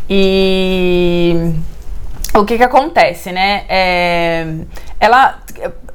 E. 0.09 1.53
O 2.35 2.45
que 2.45 2.57
que 2.57 2.63
acontece, 2.63 3.33
né? 3.33 3.65
É... 3.69 4.47
Ela. 5.01 5.39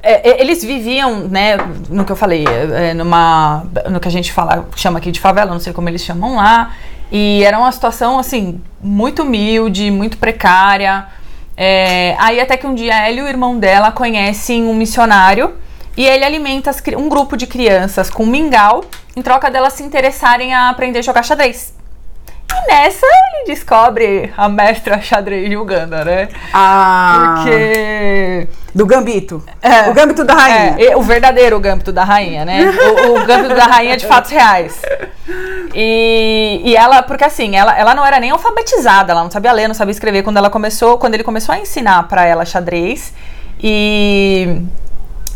É, 0.02 0.30
é 0.30 0.40
eles 0.40 0.62
viviam, 0.62 1.28
né, 1.28 1.56
no 1.88 2.04
que 2.04 2.10
eu 2.10 2.16
falei, 2.16 2.44
é, 2.44 2.92
numa. 2.92 3.64
No 3.88 4.00
que 4.00 4.08
a 4.08 4.10
gente 4.10 4.32
fala, 4.32 4.68
chama 4.74 4.98
aqui 4.98 5.10
de 5.10 5.20
favela, 5.20 5.52
não 5.52 5.60
sei 5.60 5.72
como 5.72 5.88
eles 5.88 6.02
chamam 6.02 6.36
lá. 6.36 6.72
E 7.10 7.44
era 7.44 7.58
uma 7.58 7.70
situação, 7.70 8.18
assim, 8.18 8.60
muito 8.82 9.22
humilde, 9.22 9.90
muito 9.90 10.16
precária. 10.16 11.06
É, 11.64 12.16
aí 12.18 12.40
até 12.40 12.56
que 12.56 12.66
um 12.66 12.74
dia 12.74 13.06
ela 13.06 13.16
e 13.16 13.22
o 13.22 13.28
irmão 13.28 13.56
dela 13.56 13.92
conhecem 13.92 14.64
um 14.64 14.74
missionário 14.74 15.54
E 15.96 16.04
ele 16.04 16.24
alimenta 16.24 16.70
as 16.70 16.82
um 16.96 17.08
grupo 17.08 17.36
de 17.36 17.46
crianças 17.46 18.10
com 18.10 18.26
mingau, 18.26 18.82
em 19.14 19.22
troca 19.22 19.48
delas 19.48 19.74
se 19.74 19.84
interessarem 19.84 20.52
a 20.52 20.70
aprender 20.70 20.98
a 20.98 21.02
jogar 21.02 21.22
xadrez. 21.22 21.72
E 22.50 22.66
nessa 22.66 23.06
ele 23.06 23.46
descobre 23.46 24.32
a 24.36 24.48
mestra 24.48 25.00
xadrez 25.00 25.48
de 25.48 25.56
Uganda, 25.56 26.04
né? 26.04 26.28
Ah, 26.52 27.36
Porque. 27.36 28.48
Do 28.74 28.86
Gambito. 28.86 29.42
É. 29.60 29.90
O 29.90 29.94
Gambito 29.94 30.24
da 30.24 30.34
Rainha. 30.34 30.76
É, 30.78 30.96
o 30.96 31.02
verdadeiro 31.02 31.60
gâmbito 31.60 31.92
da 31.92 32.04
rainha, 32.04 32.44
né? 32.44 32.70
O, 32.70 33.20
o 33.22 33.26
gâmbito 33.26 33.54
da 33.54 33.64
rainha 33.64 33.96
de 33.96 34.06
fatos 34.06 34.30
reais. 34.30 34.80
E, 35.74 36.60
e 36.64 36.76
ela, 36.76 37.02
porque 37.02 37.24
assim, 37.24 37.56
ela, 37.56 37.78
ela 37.78 37.94
não 37.94 38.04
era 38.04 38.18
nem 38.18 38.30
alfabetizada, 38.30 39.12
ela 39.12 39.22
não 39.22 39.30
sabia 39.30 39.52
ler, 39.52 39.68
não 39.68 39.74
sabia 39.74 39.92
escrever 39.92 40.22
quando 40.22 40.38
ela 40.38 40.50
começou, 40.50 40.98
quando 40.98 41.14
ele 41.14 41.24
começou 41.24 41.54
a 41.54 41.58
ensinar 41.58 42.08
pra 42.08 42.24
ela 42.24 42.44
xadrez. 42.44 43.12
E 43.62 44.62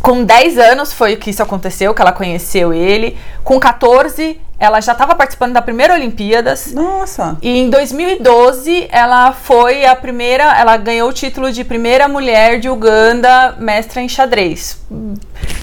com 0.01 0.25
10 0.25 0.59
anos 0.59 0.93
foi 0.93 1.17
que 1.17 1.31
isso 1.31 1.43
aconteceu, 1.43 1.95
que 1.95 2.01
ela 2.01 2.13
conheceu 2.13 2.73
ele. 2.73 3.19
Com 3.45 3.61
14, 3.61 4.41
ela 4.59 4.81
já 4.81 4.93
estava 4.93 5.15
participando 5.15 5.53
da 5.53 5.61
primeira 5.63 5.95
Olimpíadas. 5.95 6.73
Nossa. 6.73 7.37
E 7.43 7.59
em 7.59 7.69
2012, 7.71 8.89
ela 8.91 9.33
foi 9.33 9.85
a 9.85 9.95
primeira, 9.95 10.45
ela 10.59 10.77
ganhou 10.77 11.09
o 11.09 11.13
título 11.13 11.53
de 11.53 11.63
primeira 11.65 12.09
mulher 12.09 12.59
de 12.59 12.69
Uganda 12.69 13.55
mestra 13.59 14.01
em 14.01 14.09
xadrez. 14.09 14.79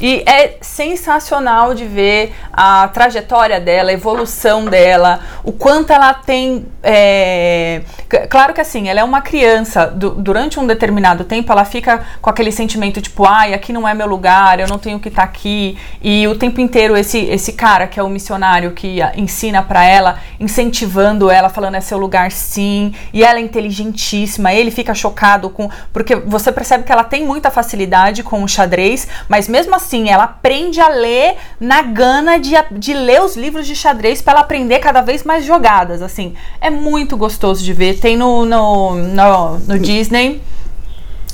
E 0.01 0.21
é 0.27 0.57
sensacional 0.61 1.73
de 1.73 1.85
ver 1.85 2.33
a 2.51 2.87
trajetória 2.89 3.59
dela, 3.59 3.89
a 3.89 3.93
evolução 3.93 4.65
dela, 4.65 5.19
o 5.43 5.51
quanto 5.51 5.91
ela 5.91 6.13
tem. 6.13 6.65
é, 6.83 7.81
Claro 8.29 8.53
que 8.53 8.61
assim, 8.61 8.89
ela 8.89 8.99
é 8.99 9.03
uma 9.03 9.21
criança, 9.21 9.87
du- 9.87 10.11
durante 10.11 10.59
um 10.59 10.67
determinado 10.67 11.23
tempo 11.23 11.51
ela 11.51 11.65
fica 11.65 12.03
com 12.21 12.29
aquele 12.29 12.51
sentimento 12.51 13.01
tipo, 13.01 13.25
ai, 13.25 13.53
aqui 13.55 13.73
não 13.73 13.87
é 13.87 13.93
meu 13.95 14.05
lugar, 14.07 14.59
eu 14.59 14.67
não 14.67 14.77
tenho 14.77 14.99
que 14.99 15.07
estar 15.07 15.23
aqui. 15.23 15.77
E 16.01 16.27
o 16.27 16.35
tempo 16.37 16.61
inteiro 16.61 16.95
esse, 16.95 17.17
esse 17.25 17.53
cara 17.53 17.87
que 17.87 17.99
é 17.99 18.03
o 18.03 18.09
missionário 18.09 18.71
que 18.71 18.82
a- 19.01 19.13
ensina 19.15 19.61
pra 19.61 19.83
ela, 19.85 20.19
incentivando 20.39 21.29
ela, 21.29 21.49
falando 21.49 21.75
é 21.75 21.81
seu 21.81 21.97
lugar 21.97 22.31
sim. 22.31 22.93
E 23.13 23.23
ela 23.23 23.39
é 23.39 23.41
inteligentíssima, 23.41 24.53
ele 24.53 24.71
fica 24.71 24.93
chocado 24.93 25.49
com. 25.49 25.69
Porque 25.91 26.15
você 26.15 26.51
percebe 26.51 26.83
que 26.83 26.91
ela 26.91 27.03
tem 27.03 27.25
muita 27.25 27.49
facilidade 27.51 28.23
com 28.23 28.43
o 28.43 28.47
xadrez, 28.47 29.07
mas 29.27 29.47
mesmo 29.47 29.75
assim 29.75 30.09
ela 30.09 30.23
aprende 30.25 30.79
a 30.79 30.87
ler 30.89 31.35
na 31.59 31.81
gana 31.81 32.39
de, 32.39 32.51
de 32.71 32.93
ler 32.93 33.21
os 33.21 33.35
livros 33.35 33.65
de 33.67 33.75
xadrez 33.75 34.21
pra 34.21 34.33
ela 34.33 34.41
aprender 34.41 34.79
cada 34.79 35.01
vez 35.01 35.23
mais 35.23 35.45
jogadas. 35.45 36.01
Assim, 36.01 36.33
é 36.61 36.69
muito 36.69 37.15
gostoso 37.17 37.63
de 37.63 37.73
ver. 37.73 37.99
Tem 37.99 38.17
no, 38.17 38.45
no, 38.45 38.95
no, 38.95 39.59
no 39.59 39.79
Disney. 39.79 40.41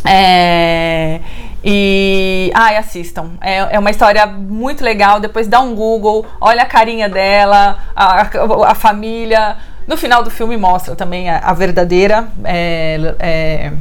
É, 0.06 1.20
e. 1.64 2.52
Ai, 2.54 2.78
assistam. 2.78 3.32
É, 3.42 3.76
é 3.76 3.80
uma 3.80 3.92
história 3.92 4.26
muito 4.26 4.84
legal. 4.84 5.20
Depois 5.20 5.48
dá 5.48 5.60
um 5.62 5.76
Google, 5.76 6.26
olha 6.40 6.64
a 6.64 6.66
carinha 6.66 7.10
dela, 7.10 7.78
a, 7.96 8.22
a- 8.22 8.72
a 8.72 8.76
família. 8.76 9.58
No 9.88 9.98
final 9.98 10.24
do 10.24 10.30
filme 10.30 10.56
mostra 10.56 10.96
também 10.96 11.30
a, 11.30 11.40
a 11.40 11.54
verdadeira. 11.54 12.28
é, 12.46 13.16
é, 13.20 13.72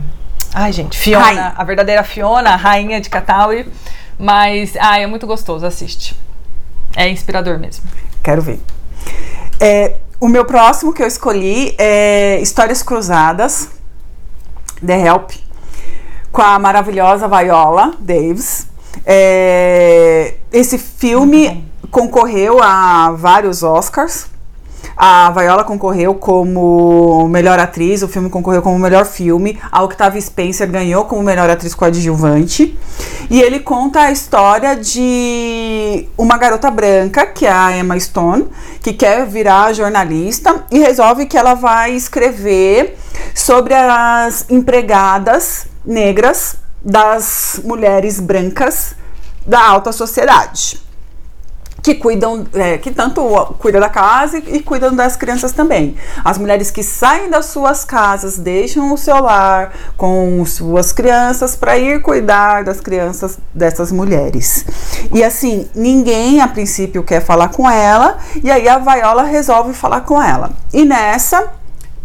ai, 0.54 0.72
gente, 0.72 0.98
Fiona. 0.98 1.24
Rainha. 1.24 1.52
A 1.56 1.64
verdadeira 1.64 2.02
Fiona, 2.02 2.50
a 2.50 2.56
rainha 2.56 3.00
de 3.00 3.10
Katauri. 3.10 3.70
Mas, 4.18 4.74
ai, 4.80 5.04
é 5.04 5.06
muito 5.06 5.26
gostoso, 5.26 5.64
assiste. 5.66 6.16
É 6.96 7.08
inspirador 7.08 7.58
mesmo. 7.58 7.84
Quero 8.24 8.42
ver. 8.42 8.60
É, 9.60 9.96
o 10.20 10.26
meu 10.26 10.44
próximo 10.44 10.92
que 10.92 11.02
eu 11.02 11.06
escolhi 11.06 11.74
é 11.78 12.40
Histórias 12.40 12.82
Cruzadas, 12.82 13.68
The 14.84 14.98
Help, 15.06 15.30
com 16.38 16.42
a 16.42 16.56
maravilhosa 16.56 17.26
Viola 17.26 17.94
Davis. 17.98 18.68
É, 19.04 20.34
esse 20.52 20.78
filme 20.78 21.68
concorreu 21.90 22.62
a 22.62 23.10
vários 23.10 23.64
Oscars. 23.64 24.26
A 24.96 25.32
Viola 25.32 25.64
concorreu 25.64 26.14
como 26.14 27.26
melhor 27.28 27.58
atriz, 27.58 28.04
o 28.04 28.08
filme 28.08 28.30
concorreu 28.30 28.62
como 28.62 28.78
melhor 28.78 29.04
filme. 29.04 29.58
A 29.72 29.82
Octavia 29.82 30.20
Spencer 30.20 30.70
ganhou 30.70 31.06
como 31.06 31.24
melhor 31.24 31.50
atriz 31.50 31.74
coadjuvante. 31.74 32.78
E 33.28 33.42
ele 33.42 33.58
conta 33.58 34.02
a 34.02 34.12
história 34.12 34.76
de 34.76 36.08
uma 36.16 36.38
garota 36.38 36.70
branca, 36.70 37.26
que 37.26 37.46
é 37.46 37.50
a 37.50 37.76
Emma 37.76 37.98
Stone, 37.98 38.46
que 38.80 38.92
quer 38.92 39.26
virar 39.26 39.72
jornalista 39.72 40.64
e 40.70 40.78
resolve 40.78 41.26
que 41.26 41.36
ela 41.36 41.54
vai 41.54 41.96
escrever 41.96 42.96
sobre 43.34 43.74
as 43.74 44.48
empregadas 44.48 45.66
negras 45.88 46.56
das 46.84 47.60
mulheres 47.64 48.20
brancas 48.20 48.94
da 49.46 49.66
alta 49.66 49.90
sociedade 49.90 50.86
que 51.82 51.94
cuidam, 51.94 52.46
é, 52.52 52.76
que 52.76 52.90
tanto 52.90 53.22
cuida 53.58 53.80
da 53.80 53.88
casa 53.88 54.38
e, 54.38 54.60
cuidam 54.60 54.94
das 54.94 55.16
crianças 55.16 55.52
também. 55.52 55.96
As 56.24 56.36
mulheres 56.36 56.70
que 56.70 56.82
saem 56.82 57.30
das 57.30 57.46
suas 57.46 57.84
casas, 57.84 58.36
deixam 58.36 58.92
o 58.92 58.98
seu 58.98 59.22
lar 59.22 59.72
com 59.96 60.44
suas 60.44 60.92
crianças 60.92 61.56
para 61.56 61.78
ir 61.78 62.02
cuidar 62.02 62.64
das 62.64 62.80
crianças 62.80 63.38
dessas 63.54 63.90
mulheres. 63.90 64.66
E 65.14 65.22
assim, 65.24 65.68
ninguém 65.74 66.40
a 66.40 66.48
princípio 66.48 67.02
quer 67.02 67.24
falar 67.24 67.48
com 67.48 67.68
ela, 67.68 68.18
e 68.42 68.50
aí 68.50 68.68
a 68.68 68.78
Viola 68.78 69.22
resolve 69.22 69.72
falar 69.72 70.02
com 70.02 70.22
ela. 70.22 70.50
E 70.72 70.84
nessa 70.84 71.57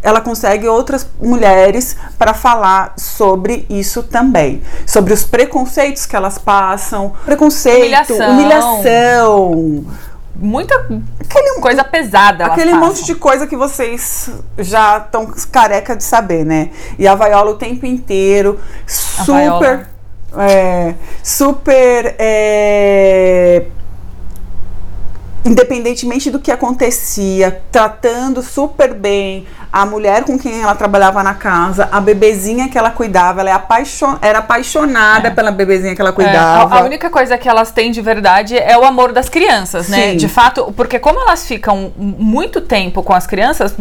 ela 0.03 0.19
consegue 0.19 0.67
outras 0.67 1.07
mulheres 1.19 1.95
para 2.19 2.33
falar 2.33 2.93
sobre 2.97 3.65
isso 3.69 4.03
também, 4.03 4.61
sobre 4.85 5.13
os 5.13 5.23
preconceitos 5.23 6.05
que 6.05 6.15
elas 6.15 6.37
passam, 6.37 7.13
preconceito, 7.25 7.79
Humilhação. 8.13 8.31
humilhação, 8.31 9.85
Muita 10.35 10.75
aquele, 11.21 11.59
coisa 11.61 11.83
pesada. 11.83 12.45
aquele 12.45 12.71
passam. 12.71 12.87
monte 12.87 13.05
de 13.05 13.15
coisa 13.15 13.47
que 13.47 13.55
vocês 13.55 14.29
já 14.57 14.97
estão 14.97 15.31
careca 15.51 15.95
de 15.95 16.03
saber, 16.03 16.43
né? 16.43 16.71
E 16.99 17.07
a 17.07 17.15
Viola 17.15 17.51
o 17.51 17.55
tempo 17.55 17.85
inteiro, 17.85 18.59
super, 18.87 19.87
é, 20.37 20.95
super 21.21 22.15
é, 22.17 23.67
independentemente 25.45 26.31
do 26.31 26.39
que 26.39 26.51
acontecia, 26.51 27.61
tratando 27.71 28.41
super 28.41 28.93
bem 28.93 29.45
a 29.71 29.85
mulher 29.85 30.23
com 30.23 30.37
quem 30.37 30.61
ela 30.61 30.75
trabalhava 30.75 31.23
na 31.23 31.33
casa, 31.33 31.89
a 31.91 31.99
bebezinha 31.99 32.69
que 32.69 32.77
ela 32.77 32.91
cuidava, 32.91 33.41
ela 33.41 33.49
é 33.49 33.53
apaixon... 33.53 34.17
era 34.21 34.39
apaixonada 34.39 35.31
pela 35.31 35.51
bebezinha 35.51 35.95
que 35.95 36.01
ela 36.01 36.11
É, 36.11 36.13
cuidava. 36.13 36.75
a, 36.75 36.79
a 36.79 36.83
única 36.83 37.09
coisa 37.09 37.37
que 37.37 37.49
elas 37.49 37.71
têm 37.71 37.91
de 37.91 37.99
verdade 37.99 38.55
é 38.57 38.77
o 38.77 38.85
amor 38.85 39.11
das 39.11 39.29
crianças, 39.29 39.89
né? 39.89 40.11
Sim. 40.11 40.17
De 40.17 40.27
fato, 40.27 40.71
porque 40.77 40.99
como 40.99 41.19
elas 41.19 41.47
ficam 41.47 41.91
muito 41.97 42.61
tempo 42.61 43.01
com 43.01 43.13
as 43.13 43.25
crianças 43.25 43.75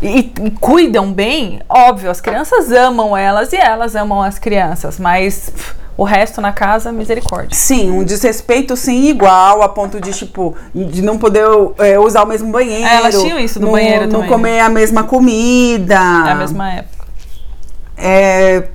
e, 0.00 0.32
e 0.42 0.50
cuidam 0.58 1.12
bem, 1.12 1.60
óbvio, 1.68 2.10
as 2.10 2.20
crianças 2.20 2.72
amam 2.72 3.16
elas 3.16 3.52
e 3.52 3.56
elas 3.56 3.94
amam 3.94 4.22
as 4.22 4.38
crianças, 4.38 4.98
mas 4.98 5.52
o 5.98 6.04
resto 6.04 6.40
na 6.40 6.52
casa, 6.52 6.92
misericórdia. 6.92 7.56
Sim, 7.58 7.90
um 7.90 8.04
desrespeito 8.04 8.76
sim 8.76 9.08
igual, 9.08 9.62
a 9.62 9.68
ponto 9.68 10.00
de, 10.00 10.12
tipo, 10.12 10.54
de 10.72 11.02
não 11.02 11.18
poder 11.18 11.44
é, 11.78 11.98
usar 11.98 12.22
o 12.22 12.26
mesmo 12.26 12.52
banheiro. 12.52 12.84
É, 12.86 12.94
elas 12.98 13.20
tinham 13.20 13.36
isso 13.36 13.58
do 13.58 13.66
não- 13.66 13.72
banheiro 13.72 14.04
Não 14.04 14.12
também, 14.20 14.28
comer 14.28 14.60
a 14.60 14.68
mesma 14.68 15.02
comida. 15.02 15.94
É 15.94 16.30
a 16.30 16.34
mesma 16.36 16.72
época. 16.72 17.04
É 17.96 18.68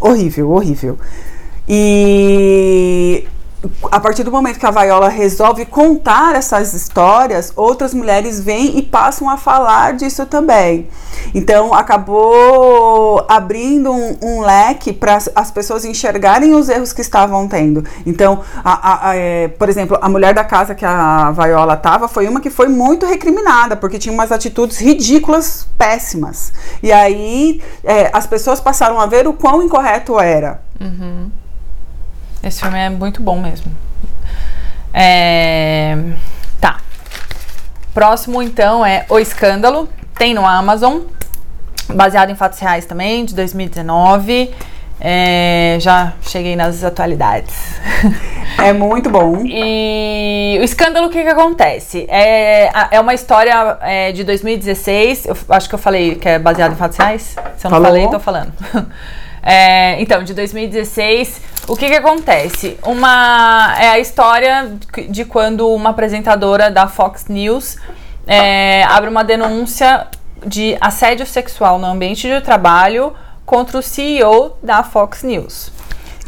horrível, 0.00 0.50
horrível. 0.50 0.98
E 1.68 3.24
a 3.90 4.00
partir 4.00 4.24
do 4.24 4.30
momento 4.32 4.58
que 4.58 4.66
a 4.66 4.70
Viola 4.70 5.08
resolve 5.08 5.64
contar 5.66 6.34
essas 6.34 6.72
histórias, 6.74 7.52
outras 7.54 7.94
mulheres 7.94 8.40
vêm 8.40 8.78
e 8.78 8.82
passam 8.82 9.28
a 9.30 9.36
falar 9.36 9.92
disso 9.94 10.26
também. 10.26 10.88
Então 11.34 11.72
acabou 11.72 13.24
abrindo 13.28 13.92
um, 13.92 14.16
um 14.22 14.40
leque 14.40 14.92
para 14.92 15.18
as 15.34 15.50
pessoas 15.50 15.84
enxergarem 15.84 16.54
os 16.54 16.68
erros 16.68 16.92
que 16.92 17.00
estavam 17.00 17.46
tendo. 17.46 17.84
Então, 18.06 18.40
a- 18.64 18.92
a- 18.92 19.10
a, 19.10 19.16
é, 19.16 19.48
por 19.48 19.68
exemplo, 19.68 19.98
a 20.00 20.08
mulher 20.08 20.34
da 20.34 20.44
casa 20.44 20.74
que 20.74 20.84
a 20.84 21.30
Viola 21.32 21.74
estava 21.74 22.08
foi 22.08 22.26
uma 22.28 22.40
que 22.40 22.50
foi 22.50 22.68
muito 22.68 23.06
recriminada, 23.06 23.76
porque 23.76 23.98
tinha 23.98 24.12
umas 24.12 24.32
atitudes 24.32 24.78
ridículas, 24.78 25.68
péssimas. 25.78 26.52
E 26.82 26.90
aí 26.92 27.62
é, 27.84 28.10
as 28.12 28.26
pessoas 28.26 28.60
passaram 28.60 28.98
a 29.00 29.06
ver 29.06 29.26
o 29.28 29.32
quão 29.32 29.62
incorreto 29.62 30.18
era. 30.18 30.60
Esse 32.42 32.60
filme 32.60 32.78
é 32.78 32.90
muito 32.90 33.22
bom 33.22 33.40
mesmo. 33.40 33.70
É... 34.92 35.96
Tá. 36.60 36.80
Próximo, 37.94 38.42
então, 38.42 38.84
é 38.84 39.06
O 39.08 39.18
Escândalo. 39.18 39.88
Tem 40.16 40.34
no 40.34 40.46
Amazon. 40.46 41.02
Baseado 41.88 42.30
em 42.30 42.34
fatos 42.34 42.58
reais 42.58 42.84
também, 42.84 43.24
de 43.24 43.34
2019. 43.34 44.52
É, 45.00 45.78
Já 45.80 46.12
cheguei 46.22 46.54
nas 46.54 46.84
atualidades. 46.84 47.54
É 48.58 48.72
muito 48.72 49.10
bom. 49.10 49.42
E 49.44 50.56
o 50.60 50.62
escândalo, 50.62 51.08
o 51.08 51.10
que 51.10 51.22
que 51.22 51.28
acontece? 51.28 52.06
É, 52.08 52.70
é 52.92 53.00
uma 53.00 53.14
história 53.14 53.78
é, 53.80 54.12
de 54.12 54.22
2016, 54.22 55.26
eu 55.26 55.36
acho 55.48 55.68
que 55.68 55.74
eu 55.74 55.78
falei 55.78 56.14
que 56.16 56.28
é 56.28 56.38
baseado 56.38 56.72
em 56.72 56.76
fatos 56.76 56.96
reais. 56.98 57.22
Se 57.56 57.66
eu 57.66 57.70
não 57.70 57.78
Falou. 57.78 57.86
falei, 57.86 58.08
tô 58.08 58.20
falando. 58.20 58.52
É, 59.42 60.00
então, 60.00 60.22
de 60.22 60.32
2016, 60.34 61.40
o 61.66 61.76
que 61.76 61.88
que 61.88 61.96
acontece? 61.96 62.78
Uma 62.84 63.74
é 63.78 63.88
a 63.88 63.98
história 63.98 64.72
de 65.08 65.24
quando 65.24 65.68
uma 65.68 65.90
apresentadora 65.90 66.70
da 66.70 66.86
Fox 66.86 67.26
News 67.28 67.76
é, 68.26 68.84
abre 68.84 69.10
uma 69.10 69.24
denúncia 69.24 70.06
de 70.46 70.76
assédio 70.80 71.26
sexual 71.26 71.78
no 71.78 71.86
ambiente 71.86 72.28
de 72.28 72.40
trabalho 72.40 73.12
contra 73.44 73.78
o 73.78 73.82
CEO 73.82 74.56
da 74.62 74.82
Fox 74.82 75.22
News. 75.22 75.72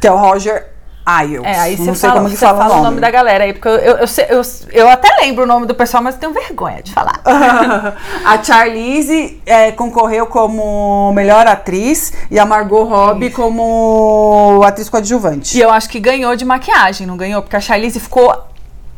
Que 0.00 0.08
é 0.08 0.12
o 0.12 0.16
Roger 0.16 0.73
Ailes. 1.06 1.42
É, 1.44 1.58
aí 1.58 1.76
Não 1.78 1.94
sei 1.94 2.08
fala, 2.08 2.20
como 2.20 2.30
que 2.32 2.36
você 2.38 2.46
fala, 2.46 2.58
fala 2.64 2.76
o 2.80 2.82
nome 2.84 3.00
da 3.00 3.10
galera 3.10 3.44
aí, 3.44 3.52
porque 3.52 3.68
eu, 3.68 3.74
eu, 3.74 4.06
eu, 4.30 4.42
eu, 4.72 4.88
até 4.88 5.08
lembro 5.20 5.44
o 5.44 5.46
nome 5.46 5.66
do 5.66 5.74
pessoal, 5.74 6.02
mas 6.02 6.14
tenho 6.16 6.32
vergonha 6.32 6.82
de 6.82 6.92
falar. 6.92 7.20
a 8.24 8.42
Charlize 8.42 9.40
é, 9.44 9.70
concorreu 9.72 10.26
como 10.26 11.12
melhor 11.14 11.46
atriz 11.46 12.12
e 12.30 12.38
a 12.38 12.46
Margot 12.46 12.84
Robbie 12.84 13.30
como 13.30 14.62
atriz 14.64 14.88
coadjuvante. 14.88 15.56
E 15.58 15.60
eu 15.60 15.70
acho 15.70 15.88
que 15.90 16.00
ganhou 16.00 16.34
de 16.36 16.44
maquiagem, 16.44 17.06
não 17.06 17.16
ganhou? 17.16 17.42
Porque 17.42 17.56
a 17.56 17.60
Charlize 17.60 18.00
ficou 18.00 18.34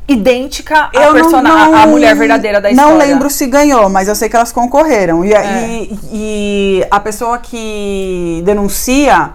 idêntica 0.08 0.84
à, 0.84 0.90
Eu 0.94 1.06
não- 1.06 1.12
persona- 1.14 1.48
não- 1.48 1.74
à 1.74 1.86
mulher 1.86 2.14
verdadeira 2.14 2.60
da 2.60 2.70
história. 2.70 2.90
Não 2.92 2.98
lembro 2.98 3.28
se 3.28 3.46
ganhou, 3.46 3.88
mas 3.88 4.06
eu 4.06 4.14
sei 4.14 4.28
que 4.28 4.36
elas 4.36 4.52
concorreram. 4.52 5.24
E, 5.24 5.32
É. 5.32 5.66
e- 5.66 5.98
e 6.12 6.86
a 6.90 7.00
pessoa 7.00 7.38
que 7.38 8.40
denuncia 8.44 9.30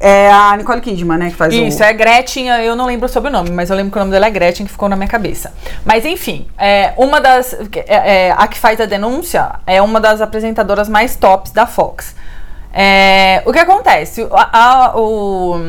é 0.00 0.30
a 0.32 0.56
Nicole 0.56 0.80
Kidman, 0.80 1.18
né? 1.18 1.30
Que 1.30 1.36
faz 1.36 1.52
Isso, 1.52 1.80
o... 1.82 1.84
é 1.84 1.92
Gretchen, 1.92 2.48
eu 2.48 2.74
não 2.74 2.86
lembro 2.86 3.04
o 3.06 3.08
sobrenome, 3.08 3.50
mas 3.50 3.68
eu 3.68 3.76
lembro 3.76 3.92
que 3.92 3.98
o 3.98 4.00
nome 4.00 4.10
dela 4.10 4.26
é 4.26 4.30
Gretchen, 4.30 4.64
que 4.64 4.72
ficou 4.72 4.88
na 4.88 4.96
minha 4.96 5.08
cabeça. 5.08 5.52
Mas 5.84 6.04
enfim, 6.06 6.48
é, 6.58 6.94
uma 6.96 7.20
das. 7.20 7.52
é, 7.86 8.28
é, 8.28 8.34
a 8.36 8.48
que 8.48 8.58
faz 8.58 8.80
a 8.80 8.86
denúncia 8.86 9.50
é 9.66 9.80
uma 9.82 10.00
das 10.00 10.20
apresentadoras 10.22 10.88
mais 10.88 11.16
tops 11.16 11.52
da 11.52 11.66
Fox. 11.66 12.14
É, 12.72 13.42
o 13.44 13.52
que 13.52 13.58
acontece? 13.58 14.26
A, 14.32 14.58
a- 14.86 14.96
o- 14.96 15.60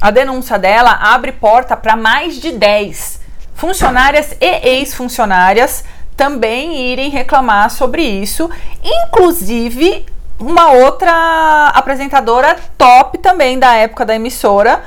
a 0.00 0.10
denúncia 0.10 0.58
dela 0.58 0.92
abre 1.02 1.32
porta 1.32 1.76
para 1.76 1.96
mais 1.96 2.36
de 2.36 2.52
10 2.52 3.20
funcionárias 3.54 4.34
e 4.40 4.68
ex-funcionárias 4.68 5.84
também 6.16 6.76
irem 6.92 7.10
reclamar 7.10 7.68
sobre 7.70 8.02
isso, 8.02 8.48
inclusive 8.82 10.06
uma 10.40 10.72
outra 10.72 11.68
apresentadora 11.74 12.56
top 12.78 13.18
também 13.18 13.58
da 13.58 13.74
época 13.74 14.06
da 14.06 14.14
emissora, 14.14 14.82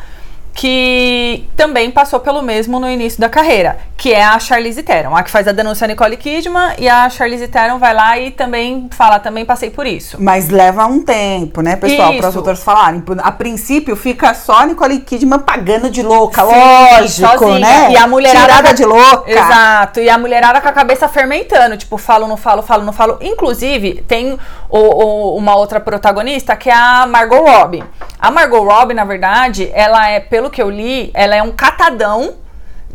que 0.54 1.50
também 1.58 1.90
passou 1.90 2.20
pelo 2.20 2.42
mesmo 2.42 2.80
no 2.80 2.88
início 2.90 3.20
da 3.20 3.28
carreira, 3.28 3.78
que 3.98 4.14
é 4.14 4.24
a 4.24 4.38
Charlize 4.38 4.84
Theron. 4.84 5.16
A 5.16 5.24
que 5.24 5.32
faz 5.32 5.48
a 5.48 5.52
denúncia 5.52 5.86
a 5.86 5.88
Nicole 5.88 6.16
Kidman 6.16 6.74
e 6.78 6.88
a 6.88 7.10
Charlize 7.10 7.48
Theron 7.48 7.80
vai 7.80 7.94
lá 7.94 8.18
e 8.20 8.30
também 8.32 8.88
fala, 8.92 9.20
também 9.20 9.46
passei 9.46 9.70
por 9.72 9.88
isso. 9.88 10.18
Mas 10.22 10.50
leva 10.50 10.86
um 10.86 11.02
tempo, 11.04 11.62
né, 11.62 11.76
pessoal, 11.76 12.14
para 12.14 12.30
Isso. 12.30 12.38
outras 12.38 12.64
falarem. 12.64 13.04
A 13.24 13.32
princípio 13.32 13.96
fica 13.96 14.34
só 14.34 14.60
a 14.60 14.66
Nicole 14.68 15.00
Kidman 15.00 15.40
pagando 15.40 15.90
de 15.90 16.04
louca, 16.04 16.44
Sim, 16.44 16.52
lógico, 16.52 17.38
sozinha. 17.40 17.60
né? 17.60 17.92
E 17.92 17.98
a 17.98 18.08
mulherada 18.08 18.46
Tirada 18.46 18.74
de 18.74 18.86
louca. 18.86 19.32
Exato. 19.32 20.00
E 20.02 20.10
a 20.10 20.18
mulherada 20.18 20.62
com 20.62 20.68
a 20.68 20.72
cabeça 20.72 21.08
fermentando, 21.08 21.76
tipo, 21.78 21.98
falo, 21.98 22.28
não 22.28 22.38
falo, 22.38 22.62
falo, 22.62 22.84
não 22.84 22.94
falo. 22.94 23.18
Inclusive, 23.22 24.04
tem 24.08 24.38
o- 24.70 24.78
o- 24.78 25.38
uma 25.38 25.56
outra 25.56 25.80
protagonista 25.80 26.56
que 26.56 26.70
é 26.70 26.74
a 26.74 27.06
Margot 27.08 27.42
Robbie. 27.42 27.84
A 28.20 28.30
Margot 28.32 28.64
Robbie, 28.64 28.94
na 28.94 29.04
verdade, 29.06 29.70
ela 29.74 30.08
é, 30.10 30.20
pelo 30.20 30.43
que 30.50 30.62
eu 30.62 30.70
li, 30.70 31.12
ela 31.14 31.36
é 31.36 31.42
um 31.42 31.52
catadão 31.52 32.36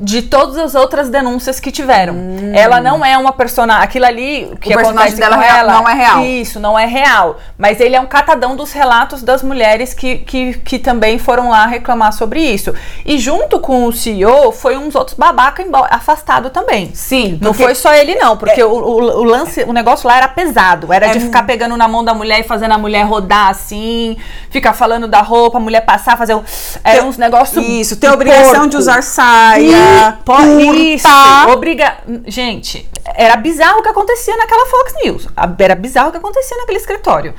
de 0.01 0.23
todas 0.23 0.57
as 0.57 0.75
outras 0.75 1.09
denúncias 1.09 1.59
que 1.59 1.71
tiveram. 1.73 2.15
Ela 2.55 2.81
não 2.81 3.05
é 3.05 3.19
uma 3.19 3.33
personagem. 3.33 3.83
Aquilo 3.83 4.07
ali 4.07 4.53
que 4.61 4.69
Hum. 4.71 4.73
O 4.73 4.77
personagem 4.77 4.91
acontece 5.15 5.17
dela 5.17 5.37
com 5.37 5.43
rea- 5.43 5.59
ela, 5.59 5.73
não 5.73 5.89
é 5.89 5.95
real. 5.95 6.25
Isso, 6.25 6.61
não 6.61 6.79
é 6.79 6.87
real. 6.87 7.37
Mas 7.59 7.81
ele 7.81 7.97
é 7.97 8.01
um 8.01 8.07
catadão 8.07 8.55
dos 8.55 8.73
relatos 8.73 9.23
das 9.23 9.43
mulheres 9.43 9.93
que, 9.95 10.19
que, 10.19 10.55
que 10.59 10.79
também 10.79 11.19
foram 11.19 11.51
lá 11.51 11.67
reclamar 11.67 12.13
sobre 12.13 12.41
isso. 12.41 12.73
E 13.05 13.19
junto 13.19 13.59
com 13.59 13.85
o 13.87 13.93
CEO, 13.93 14.53
foi 14.53 14.77
uns 14.77 14.95
outros 14.95 15.17
babaca 15.17 15.65
afastado 15.91 16.51
também. 16.51 16.91
Sim, 16.95 17.39
Não 17.41 17.53
foi 17.53 17.75
só 17.75 17.93
ele, 17.93 18.15
não, 18.15 18.37
porque 18.37 18.63
o, 18.63 18.71
o, 18.71 18.95
o 19.21 19.25
lance, 19.25 19.65
o 19.65 19.73
negócio 19.73 20.07
lá 20.09 20.17
era 20.19 20.29
pesado. 20.29 20.93
Era 20.93 21.07
É 21.07 21.11
de 21.11 21.21
ficar 21.21 21.43
pegando 21.45 21.77
na 21.77 21.89
mão 21.89 22.05
da 22.05 22.15
mulher 22.15 22.41
e 22.41 22.45
fazendo 22.45 22.73
a 22.73 22.79
mulher 22.79 23.03
rodar 23.05 23.49
assim, 23.49 24.17
ficar 24.51 24.73
falando 24.73 25.09
da 25.09 25.21
roupa, 25.21 25.59
a 25.59 25.61
mulher 25.61 25.81
passar, 25.81 26.17
fazer 26.17 26.35
um. 26.35 26.43
Era 26.85 27.03
uns 27.05 27.17
negócios. 27.17 27.65
Isso, 27.67 27.97
tem 27.97 28.09
de 28.09 28.15
obrigação 28.15 28.53
porco. 28.53 28.69
de 28.69 28.77
usar 28.77 29.03
saia, 29.03 29.77
E- 29.89 30.13
po- 30.25 30.41
Isso, 30.75 31.07
obriga... 31.53 31.99
Gente, 32.27 32.89
era 33.15 33.37
bizarro 33.37 33.81
o 33.81 33.83
que 33.83 33.89
acontecia 33.89 34.37
naquela 34.37 34.67
Fox 34.67 34.95
News. 35.03 35.29
Era 35.59 35.75
bizarro 35.75 36.09
o 36.09 36.13
que 36.13 36.19
acontecia 36.19 36.57
naquele 36.59 36.79
escritório. 36.79 37.35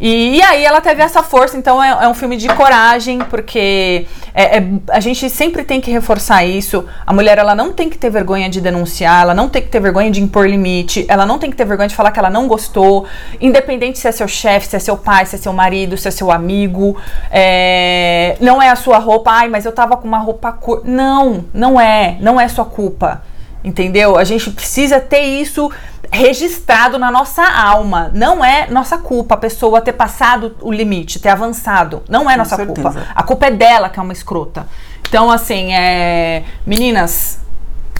E, 0.00 0.36
e 0.36 0.42
aí 0.42 0.64
ela 0.64 0.80
teve 0.80 1.02
essa 1.02 1.22
força, 1.22 1.56
então 1.56 1.82
é, 1.82 2.04
é 2.04 2.08
um 2.08 2.14
filme 2.14 2.36
de 2.36 2.48
coragem, 2.48 3.18
porque 3.30 4.06
é- 4.34 4.58
é- 4.58 4.64
a 4.90 5.00
gente 5.00 5.28
sempre 5.30 5.64
tem 5.64 5.80
que 5.80 5.90
reforçar 5.90 6.44
isso. 6.44 6.84
A 7.06 7.12
mulher 7.12 7.38
ela 7.38 7.54
não 7.54 7.72
tem 7.72 7.88
que 7.88 7.96
ter 7.96 8.10
vergonha 8.10 8.48
de 8.48 8.60
denunciar, 8.60 9.22
ela 9.22 9.34
não 9.34 9.48
tem 9.48 9.62
que 9.62 9.68
ter 9.68 9.80
vergonha 9.80 10.10
de 10.10 10.22
impor 10.22 10.46
limite, 10.46 11.06
ela 11.08 11.24
não 11.24 11.38
tem 11.38 11.50
que 11.50 11.56
ter 11.56 11.64
vergonha 11.64 11.88
de 11.88 11.94
falar 11.94 12.10
que 12.10 12.18
ela 12.18 12.30
não 12.30 12.46
gostou, 12.46 13.06
independente 13.40 13.98
se 13.98 14.06
é 14.06 14.12
seu 14.12 14.28
chefe, 14.28 14.66
se 14.66 14.76
é 14.76 14.78
seu 14.78 14.96
pai, 14.96 15.24
se 15.24 15.36
é 15.36 15.38
seu 15.38 15.52
marido, 15.52 15.96
se 15.96 16.08
é 16.08 16.10
seu 16.10 16.30
amigo. 16.30 16.96
é, 17.30 18.36
não 18.40 18.60
é 18.62 18.68
a 18.70 18.76
sua 18.76 18.98
roupa, 18.98 19.30
ai, 19.30 19.48
mas 19.48 19.64
eu 19.64 19.72
tava 19.72 19.96
com 19.96 20.06
uma 20.06 20.18
roupa 20.18 20.52
cor. 20.52 20.82
Não, 20.84 21.44
não 21.54 21.80
é, 21.80 22.16
não 22.20 22.40
é 22.40 22.48
sua 22.48 22.64
culpa. 22.64 23.22
Entendeu? 23.66 24.16
A 24.16 24.22
gente 24.22 24.48
precisa 24.52 25.00
ter 25.00 25.22
isso 25.22 25.68
registrado 26.12 27.00
na 27.00 27.10
nossa 27.10 27.42
alma. 27.42 28.12
Não 28.14 28.44
é 28.44 28.68
nossa 28.70 28.96
culpa 28.96 29.34
a 29.34 29.36
pessoa 29.36 29.80
ter 29.80 29.92
passado 29.92 30.54
o 30.62 30.70
limite, 30.70 31.18
ter 31.18 31.30
avançado. 31.30 32.00
Não 32.08 32.30
é 32.30 32.36
nossa 32.36 32.54
certeza. 32.54 32.80
culpa. 32.80 33.06
A 33.12 33.22
culpa 33.24 33.46
é 33.46 33.50
dela 33.50 33.88
que 33.88 33.98
é 33.98 34.02
uma 34.02 34.12
escrota. 34.12 34.68
Então, 35.08 35.32
assim, 35.32 35.74
é... 35.74 36.44
meninas, 36.64 37.40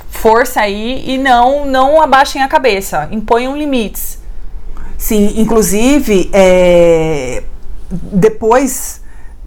força 0.09 0.61
aí 0.61 1.03
e 1.05 1.19
não, 1.19 1.67
não 1.67 2.01
abaixem 2.01 2.45
a 2.45 2.47
cabeça. 2.47 3.09
Imponham 3.11 3.57
limites. 3.57 4.23
Sim, 4.97 5.35
inclusive, 5.37 6.31
é, 6.33 7.43
depois 7.91 9.03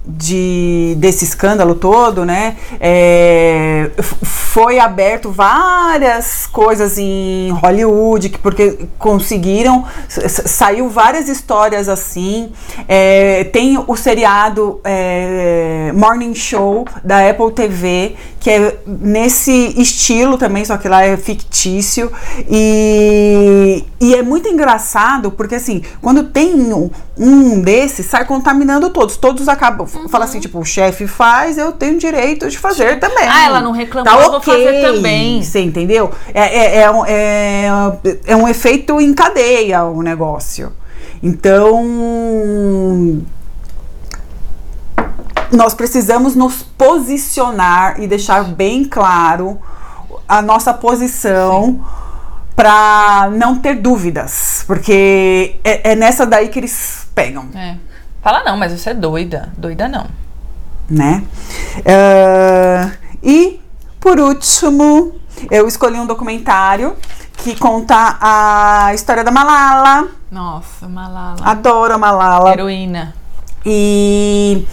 de, 0.06 0.96
desse 0.98 1.26
escândalo 1.26 1.76
todo, 1.76 2.26
né, 2.26 2.56
é, 2.80 3.92
foi 4.00 4.80
aberto 4.80 5.32
várias 5.32 6.48
coisas 6.48 6.98
em 6.98 7.52
Hollywood, 7.52 8.30
que 8.30 8.38
porque 8.38 8.88
conseguiram, 8.98 9.86
saiu 10.08 10.90
várias 10.90 11.28
histórias 11.28 11.88
assim, 11.88 12.52
é, 12.88 13.44
tem 13.46 13.78
o 13.78 13.96
seriado 13.96 14.80
é, 14.84 15.92
Morning 15.94 16.34
Show 16.34 16.86
da 17.04 17.30
Apple 17.30 17.52
TV, 17.52 18.16
que 18.40 18.50
é 18.50 18.80
nesse 18.86 19.80
estilo 19.80 20.38
também, 20.38 20.64
só 20.64 20.78
que 20.78 20.88
lá 20.88 21.04
é 21.04 21.18
fictício, 21.18 22.12
e, 22.50 23.86
e 24.00 24.16
é 24.16 24.24
muito 24.24 24.48
engraçado, 24.48 25.32
porque 25.32 25.56
assim, 25.56 25.84
quando 26.02 26.24
tem 26.24 26.74
um, 26.74 26.90
um 27.18 27.62
desses, 27.62 28.06
sai 28.06 28.26
contaminando 28.26 28.90
todos, 28.90 29.18
todos 29.18 29.48
acabam, 29.48 29.86
fala 30.10 30.25
assim, 30.25 30.39
tipo, 30.39 30.60
o 30.60 30.65
chefe 30.65 31.08
faz, 31.08 31.58
eu 31.58 31.71
tenho 31.71 31.97
direito 31.97 32.49
de 32.49 32.58
fazer 32.58 32.99
também. 32.99 33.28
Ah, 33.28 33.45
ela 33.45 33.62
não 33.62 33.71
reclamou, 33.71 34.12
tá 34.12 34.19
eu 34.19 34.30
vou 34.30 34.38
ok, 34.39 34.65
fazer 34.65 34.82
também. 34.82 35.41
Você 35.43 35.60
entendeu? 35.62 36.12
É, 36.34 36.41
é, 36.41 36.82
é, 36.82 36.91
um- 36.91 37.06
é, 37.06 37.67
é 38.25 38.36
um 38.36 38.47
efeito 38.47 38.99
em 39.02 39.13
cadeia 39.13 39.84
o 39.84 40.02
negócio. 40.02 40.71
Então, 41.21 41.84
nós 45.52 45.73
precisamos 45.73 46.36
nos 46.36 46.62
posicionar 46.78 47.99
e 48.02 48.08
deixar 48.08 48.43
bem 48.43 48.86
claro 48.86 49.60
a 50.28 50.41
nossa 50.41 50.73
posição 50.73 51.84
para 52.56 53.30
não 53.34 53.58
ter 53.58 53.75
dúvidas, 53.75 54.63
porque 54.67 55.56
é, 55.63 55.91
é 55.91 55.95
nessa 55.95 56.25
daí 56.25 56.49
que 56.49 56.60
eles 56.60 57.08
pegam, 57.15 57.47
É. 57.56 57.75
Fala 58.30 58.44
não, 58.44 58.56
mas 58.58 58.72
você 58.72 58.92
é 58.92 58.94
doida. 58.94 59.50
Doida 59.58 59.88
não. 59.88 60.06
né? 60.88 61.24
Ah, 61.84 62.92
e 63.24 63.60
por 64.00 64.20
último, 64.20 65.15
eu 65.50 65.68
escolhi 65.68 65.98
um 66.00 66.06
documentário 66.06 66.96
que 67.38 67.56
conta 67.56 68.20
a 68.22 68.94
história 68.94 69.24
da 69.24 69.32
Malala. 69.32 70.10
Nossa, 70.30 70.88
Malala. 70.88 71.38
Adoro 71.42 71.96
a 71.96 71.98
Malala. 71.98 72.52
Heroína. 72.52 73.15
E 73.65 74.63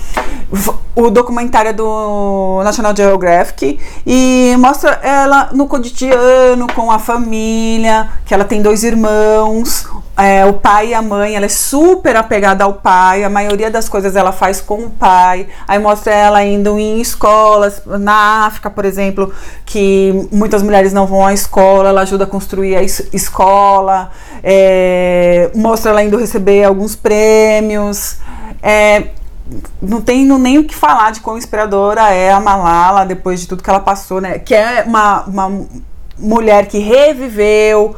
o 0.95 1.11
documentário 1.11 1.75
do 1.75 2.61
National 2.65 2.97
Geographic 2.97 3.79
e 4.07 4.55
mostra 4.59 4.99
ela 5.03 5.51
no 5.53 5.67
cotidiano 5.67 6.67
com 6.75 6.91
a 6.91 6.99
família, 6.99 8.09
que 8.25 8.33
ela 8.33 8.45
tem 8.45 8.63
dois 8.63 8.83
irmãos, 8.83 9.87
é, 10.17 10.47
o 10.47 10.55
pai 10.55 10.89
e 10.89 10.95
a 10.95 11.03
mãe, 11.03 11.37
ela 11.37 11.45
é 11.45 11.49
super 11.51 12.17
apegada 12.17 12.65
ao 12.65 12.75
pai, 12.75 13.25
a 13.25 13.29
maioria 13.29 13.71
das 13.71 13.89
coisas 13.89 14.17
ela 14.17 14.33
faz 14.33 14.61
com 14.61 14.85
o 14.85 14.91
pai. 14.91 15.47
Aí 15.69 15.79
mostra 15.79 16.15
ela 16.15 16.43
indo 16.43 16.79
em 16.79 17.01
escolas, 17.01 17.83
na 17.85 18.47
África, 18.47 18.71
por 18.71 18.85
exemplo, 18.87 19.31
que 19.67 20.29
muitas 20.33 20.63
mulheres 20.63 20.93
não 20.95 21.07
vão 21.07 21.27
à 21.27 21.35
escola, 21.35 21.91
ela 21.91 22.01
ajuda 22.03 22.25
a 22.25 22.27
construir 22.27 22.77
a 22.77 22.83
es- 22.83 23.07
escola, 23.13 24.11
é, 24.43 25.51
mostra 25.55 25.91
ela 25.91 26.03
indo 26.03 26.17
receber 26.17 26.65
alguns 26.65 26.97
prêmios. 26.97 28.17
É, 28.63 29.09
não 29.81 30.01
tenho 30.01 30.39
nem 30.39 30.59
o 30.59 30.65
que 30.65 30.75
falar 30.75 31.13
de 31.13 31.21
quão 31.21 31.39
inspiradora 31.39 32.11
é 32.13 32.33
a 32.33 32.41
Malala 32.41 33.05
depois 33.05 33.41
de 33.41 33.47
tudo 33.47 33.63
que 33.63 33.71
ela 33.71 33.81
passou, 33.81 34.21
né? 34.21 34.39
Que 34.39 34.55
é 34.55 34.85
uma, 34.87 35.23
uma 35.25 35.67
mulher 36.19 36.67
que 36.67 36.79
reviveu 36.79 37.95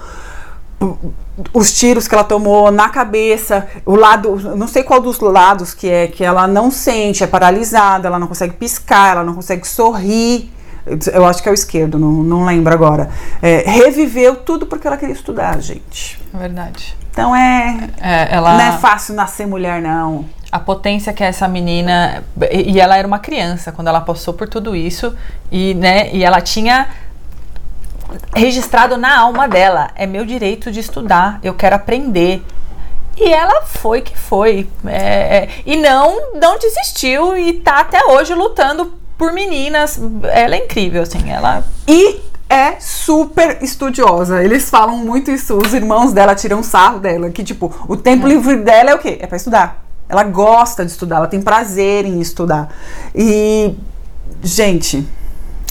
os 1.52 1.72
tiros 1.72 2.08
que 2.08 2.14
ela 2.14 2.24
tomou 2.24 2.70
na 2.70 2.88
cabeça, 2.88 3.66
o 3.86 3.94
lado, 3.94 4.36
não 4.56 4.66
sei 4.66 4.82
qual 4.82 5.00
dos 5.00 5.18
lados 5.20 5.72
que 5.72 5.88
é, 5.88 6.06
que 6.08 6.24
ela 6.24 6.46
não 6.46 6.70
sente, 6.70 7.22
é 7.22 7.26
paralisada, 7.26 8.08
ela 8.08 8.18
não 8.18 8.26
consegue 8.26 8.54
piscar, 8.54 9.12
ela 9.12 9.24
não 9.24 9.34
consegue 9.34 9.66
sorrir. 9.66 10.52
Eu 11.12 11.26
acho 11.26 11.42
que 11.42 11.48
é 11.48 11.52
o 11.52 11.54
esquerdo, 11.54 11.98
não, 11.98 12.10
não 12.10 12.44
lembro 12.44 12.72
agora. 12.72 13.10
É, 13.42 13.62
reviveu 13.66 14.36
tudo 14.36 14.66
porque 14.66 14.86
ela 14.86 14.96
queria 14.96 15.14
estudar, 15.14 15.60
gente. 15.60 16.18
É 16.32 16.38
verdade. 16.38 16.96
Então 17.10 17.36
é, 17.36 17.90
É, 18.00 18.34
ela... 18.34 18.54
não 18.54 18.60
é 18.60 18.72
fácil 18.78 19.14
nascer 19.14 19.46
mulher, 19.46 19.82
não. 19.82 20.24
A 20.50 20.58
potência 20.58 21.12
que 21.12 21.22
é 21.22 21.26
essa 21.26 21.46
menina 21.46 22.24
e 22.50 22.80
ela 22.80 22.96
era 22.96 23.06
uma 23.06 23.18
criança 23.18 23.70
quando 23.70 23.88
ela 23.88 24.00
passou 24.00 24.32
por 24.32 24.48
tudo 24.48 24.74
isso 24.74 25.14
e 25.50 25.74
né 25.74 26.10
e 26.12 26.24
ela 26.24 26.40
tinha 26.40 26.88
registrado 28.34 28.96
na 28.96 29.18
alma 29.18 29.46
dela 29.46 29.90
é 29.94 30.06
meu 30.06 30.24
direito 30.24 30.72
de 30.72 30.80
estudar 30.80 31.38
eu 31.42 31.54
quero 31.54 31.76
aprender 31.76 32.42
e 33.16 33.30
ela 33.32 33.62
foi 33.62 34.00
que 34.00 34.16
foi 34.16 34.68
É, 34.86 34.96
é, 35.36 35.48
e 35.66 35.76
não 35.76 36.34
não 36.34 36.58
desistiu 36.58 37.36
e 37.36 37.54
tá 37.54 37.80
até 37.80 38.02
hoje 38.06 38.34
lutando 38.34 38.94
por 39.18 39.32
meninas 39.32 40.00
ela 40.32 40.54
é 40.54 40.64
incrível 40.64 41.02
assim 41.02 41.30
ela 41.30 41.64
E 41.86 42.28
é 42.48 42.80
super 42.80 43.62
estudiosa. 43.62 44.42
Eles 44.42 44.70
falam 44.70 44.96
muito 44.96 45.30
isso. 45.30 45.56
Os 45.58 45.74
irmãos 45.74 46.12
dela 46.12 46.34
tiram 46.34 46.62
sarro 46.62 46.98
dela. 46.98 47.28
Que, 47.30 47.44
tipo, 47.44 47.70
o 47.86 47.96
tempo 47.96 48.26
livre 48.26 48.56
dela 48.56 48.90
é 48.90 48.94
o 48.94 48.98
quê? 48.98 49.18
É 49.20 49.26
pra 49.26 49.36
estudar. 49.36 49.87
Ela 50.08 50.24
gosta 50.24 50.84
de 50.84 50.90
estudar, 50.90 51.16
ela 51.16 51.26
tem 51.26 51.42
prazer 51.42 52.04
em 52.04 52.20
estudar. 52.20 52.74
E, 53.14 53.74
gente, 54.42 55.06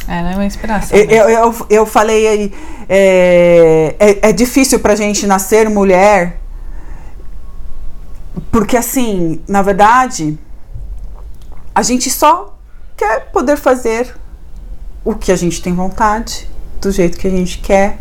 ela 0.07 0.31
é 0.31 0.35
uma 0.35 0.45
inspiração 0.45 0.97
eu, 0.97 1.07
mesmo. 1.07 1.29
eu, 1.29 1.29
eu, 1.29 1.67
eu 1.69 1.85
falei 1.85 2.27
aí, 2.27 2.53
é, 2.87 3.95
é, 3.99 4.29
é 4.29 4.31
difícil 4.31 4.79
pra 4.79 4.95
gente 4.95 5.27
nascer 5.27 5.69
mulher, 5.69 6.39
porque 8.51 8.77
assim, 8.77 9.41
na 9.47 9.61
verdade, 9.61 10.39
a 11.75 11.83
gente 11.83 12.09
só 12.09 12.57
quer 12.95 13.31
poder 13.31 13.57
fazer 13.57 14.15
o 15.03 15.13
que 15.13 15.31
a 15.31 15.35
gente 15.35 15.61
tem 15.61 15.73
vontade, 15.73 16.49
do 16.81 16.91
jeito 16.91 17.17
que 17.17 17.27
a 17.27 17.31
gente 17.31 17.59
quer, 17.59 17.99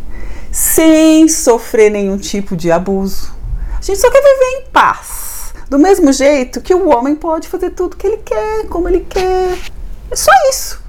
sem 0.52 1.28
sofrer 1.28 1.90
nenhum 1.90 2.16
tipo 2.16 2.56
de 2.56 2.70
abuso. 2.70 3.34
A 3.78 3.82
gente 3.82 3.98
só 3.98 4.10
quer 4.10 4.22
viver 4.22 4.60
em 4.60 4.70
paz. 4.70 5.35
Do 5.68 5.78
mesmo 5.78 6.12
jeito 6.12 6.60
que 6.60 6.74
o 6.74 6.88
homem 6.88 7.16
pode 7.16 7.48
fazer 7.48 7.70
tudo 7.70 7.96
que 7.96 8.06
ele 8.06 8.18
quer, 8.18 8.66
como 8.68 8.88
ele 8.88 9.00
quer. 9.00 9.58
É 10.10 10.16
só 10.16 10.30
isso 10.50 10.86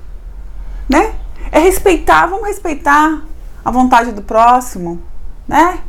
né? 0.88 1.14
É 1.52 1.60
respeitar, 1.60 2.28
vamos 2.28 2.48
respeitar 2.48 3.22
a 3.64 3.72
vontade 3.72 4.12
do 4.12 4.22
próximo, 4.22 5.02
né? 5.48 5.80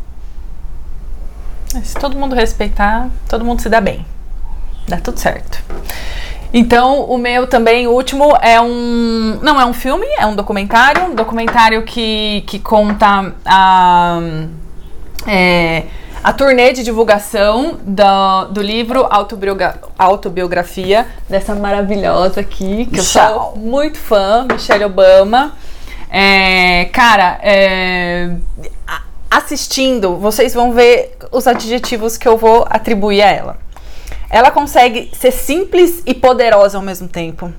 Se 1.83 1.94
todo 1.94 2.16
mundo 2.16 2.35
respeitar, 2.35 3.09
todo 3.29 3.44
mundo 3.44 3.61
se 3.61 3.68
dá 3.68 3.81
bem. 3.81 4.05
Dá 4.88 4.96
tudo 4.98 5.20
certo. 5.20 5.62
Então, 6.53 7.03
o 7.05 7.18
meu 7.18 7.46
também, 7.46 7.87
o 7.87 7.90
último, 7.92 8.35
é 8.40 8.59
um. 8.59 9.38
Não 9.42 9.61
é 9.61 9.66
um 9.66 9.74
filme, 9.74 10.07
é 10.18 10.24
um 10.24 10.35
documentário. 10.35 11.05
Um 11.05 11.14
documentário 11.14 11.83
que, 11.85 12.42
que 12.46 12.59
conta 12.59 13.35
a. 13.44 14.18
é, 15.27 15.85
a 16.22 16.33
turnê 16.33 16.72
de 16.72 16.83
divulgação 16.83 17.78
do, 17.83 18.44
do 18.50 18.61
livro 18.61 19.07
Autobiogra- 19.09 19.81
Autobiografia 19.98 21.07
dessa 21.28 21.54
maravilhosa 21.54 22.40
aqui, 22.40 22.87
que 22.87 22.98
eu 22.98 23.04
sou 23.04 23.57
muito 23.57 23.98
fã, 23.98 24.46
Michelle 24.50 24.85
Obama. 24.85 25.52
É, 26.11 26.87
cara, 26.87 27.38
é, 27.42 28.31
assistindo, 29.31 30.16
vocês 30.16 30.54
vão 30.54 30.72
ver 30.72 31.16
os 31.31 31.46
adjetivos 31.46 32.16
que 32.16 32.26
eu 32.26 32.37
vou 32.37 32.66
atribuir 32.68 33.22
a 33.22 33.31
ela. 33.31 33.59
Ela 34.31 34.50
consegue 34.50 35.11
ser 35.14 35.31
simples 35.31 36.02
e 36.04 36.14
poderosa 36.14 36.76
ao 36.78 36.83
mesmo 36.83 37.09
tempo. 37.09 37.52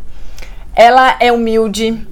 Ela 0.76 1.16
é 1.20 1.32
humilde, 1.32 2.08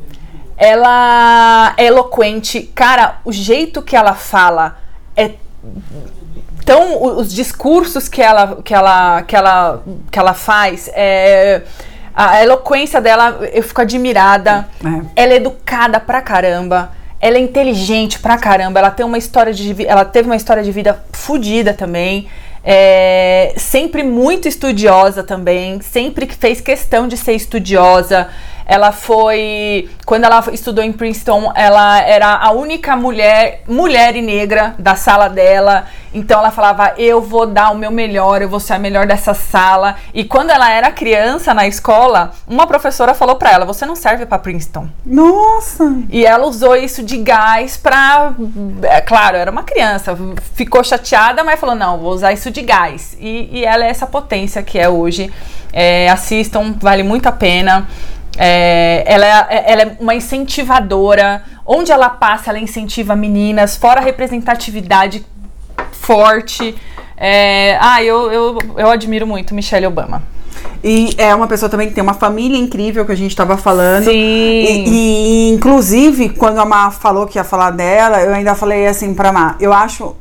ela 0.55 1.73
é 1.77 1.86
eloquente. 1.86 2.63
Cara, 2.73 3.19
o 3.23 3.31
jeito 3.31 3.81
que 3.81 3.95
ela 3.95 4.13
fala 4.13 4.77
é 5.15 5.33
então 6.62 6.95
o- 6.97 7.19
os 7.19 7.34
discursos 7.34 8.08
que 8.08 8.21
ela 8.21 8.58
que 8.63 8.73
ela 8.73 9.21
que 9.23 9.36
ela 9.36 9.82
que 10.12 10.19
ela 10.19 10.34
faz 10.34 10.89
é 10.93 11.62
a 12.13 12.41
eloquência 12.43 12.99
dela 12.99 13.39
eu 13.53 13.62
fico 13.63 13.80
admirada. 13.82 14.67
É. 14.84 15.23
ela 15.23 15.34
é 15.34 15.36
educada 15.36 15.99
pra 15.99 16.21
caramba. 16.21 16.91
Ela 17.19 17.38
é 17.38 17.39
inteligente 17.39 18.19
pra 18.19 18.38
caramba. 18.38 18.80
Ela 18.80 18.91
tem 18.91 19.06
uma 19.06 19.17
história 19.17 19.53
de 19.53 19.86
ela 19.86 20.03
teve 20.03 20.27
uma 20.27 20.36
história 20.36 20.63
de 20.63 20.71
vida 20.71 20.99
fodida 21.13 21.73
também. 21.73 22.27
É, 22.63 23.53
sempre 23.56 24.03
muito 24.03 24.47
estudiosa 24.47 25.23
também. 25.23 25.80
Sempre 25.82 26.25
que 26.25 26.36
fez 26.36 26.60
questão 26.60 27.08
de 27.08 27.15
ser 27.15 27.34
estudiosa 27.34 28.27
ela 28.67 28.91
foi 28.91 29.89
quando 30.06 30.25
ela 30.25 30.43
estudou 30.51 30.84
em 30.84 30.91
Princeton 30.91 31.51
ela 31.56 31.99
era 32.01 32.36
a 32.36 32.51
única 32.51 32.95
mulher 32.95 33.62
mulher 33.67 34.15
e 34.15 34.21
negra 34.21 34.75
da 34.77 34.95
sala 34.95 35.27
dela 35.30 35.86
então 36.13 36.39
ela 36.39 36.51
falava 36.51 36.93
eu 36.97 37.21
vou 37.21 37.47
dar 37.47 37.71
o 37.71 37.77
meu 37.77 37.91
melhor 37.91 38.41
eu 38.41 38.49
vou 38.49 38.60
ser 38.60 38.73
a 38.73 38.80
melhor 38.80 39.08
dessa 39.08 39.34
sala 39.34 39.95
e 40.13 40.23
quando 40.23 40.49
ela 40.49 40.69
era 40.71 40.91
criança 40.91 41.53
na 41.53 41.67
escola 41.67 42.32
uma 42.47 42.67
professora 42.67 43.13
falou 43.13 43.36
pra 43.36 43.51
ela 43.51 43.65
você 43.65 43.86
não 43.86 43.95
serve 43.95 44.25
pra 44.25 44.38
Princeton 44.38 44.88
Nossa! 45.06 45.97
e 46.10 46.25
ela 46.25 46.45
usou 46.45 46.75
isso 46.75 47.03
de 47.03 47.17
gás 47.17 47.77
pra. 47.77 48.34
É 48.84 49.01
claro, 49.01 49.38
era 49.38 49.49
uma 49.49 49.63
criança, 49.63 50.17
ficou 50.53 50.84
chateada, 50.84 51.43
mas 51.43 51.60
falou: 51.60 51.75
não, 51.75 51.97
vou 51.97 52.12
usar 52.12 52.34
isso 52.34 52.51
de 52.51 52.62
gás. 52.62 53.15
E, 53.19 53.49
e 53.51 53.65
ela 53.65 53.86
é 53.86 53.89
essa 53.89 54.06
potência 54.06 54.62
que 54.62 54.77
é 54.77 54.89
hoje. 54.89 55.32
É, 55.71 56.10
assistam, 56.10 56.75
vale 56.80 57.03
muito 57.03 57.27
a 57.27 57.32
pena. 57.32 57.88
É, 58.38 59.04
ela, 59.06 59.47
é, 59.50 59.71
ela 59.71 59.82
é 59.82 59.97
uma 60.00 60.15
incentivadora. 60.15 61.43
Onde 61.65 61.91
ela 61.91 62.10
passa, 62.10 62.52
ela 62.52 62.60
incentiva 62.60 63.15
meninas, 63.15 63.76
fora 63.76 64.00
a 64.00 64.04
representatividade 64.04 65.26
forte. 65.91 66.76
É, 67.17 67.78
ah, 67.82 68.02
eu, 68.04 68.32
eu, 68.32 68.58
eu 68.78 68.89
admiro 68.89 69.26
muito 69.26 69.56
Michelle 69.56 69.88
Obama. 69.88 70.21
E 70.84 71.15
é 71.17 71.34
uma 71.34 71.47
pessoa 71.47 71.69
também 71.69 71.88
que 71.88 71.93
tem 71.93 72.04
uma 72.04 72.13
família 72.13 72.58
incrível 72.58 73.06
que 73.06 73.12
a 73.12 73.15
gente 73.15 73.36
tava 73.36 73.58
falando. 73.58 74.06
Sim. 74.06 74.12
E, 74.12 74.86
e, 74.88 75.50
inclusive, 75.50 76.30
quando 76.30 76.60
a 76.60 76.65
Má 76.65 76.91
falou 76.91 77.26
que 77.26 77.38
ia 77.38 77.43
falar 77.43 77.71
dela, 77.71 78.21
eu 78.21 78.34
ainda 78.34 78.54
falei 78.56 78.88
assim 78.88 79.13
pra 79.13 79.32
Má, 79.32 79.56
eu 79.60 79.73
acho 79.73 80.15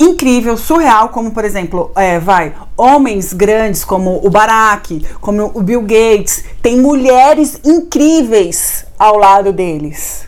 incrível, 0.00 0.56
surreal, 0.56 1.08
como 1.10 1.30
por 1.30 1.44
exemplo, 1.44 1.90
é, 1.96 2.18
vai, 2.18 2.52
homens 2.76 3.32
grandes 3.32 3.84
como 3.84 4.20
o 4.24 4.30
Barack, 4.30 5.04
como 5.20 5.50
o 5.54 5.62
Bill 5.62 5.82
Gates, 5.82 6.44
tem 6.60 6.76
mulheres 6.80 7.60
incríveis 7.64 8.84
ao 8.98 9.16
lado 9.18 9.52
deles. 9.52 10.24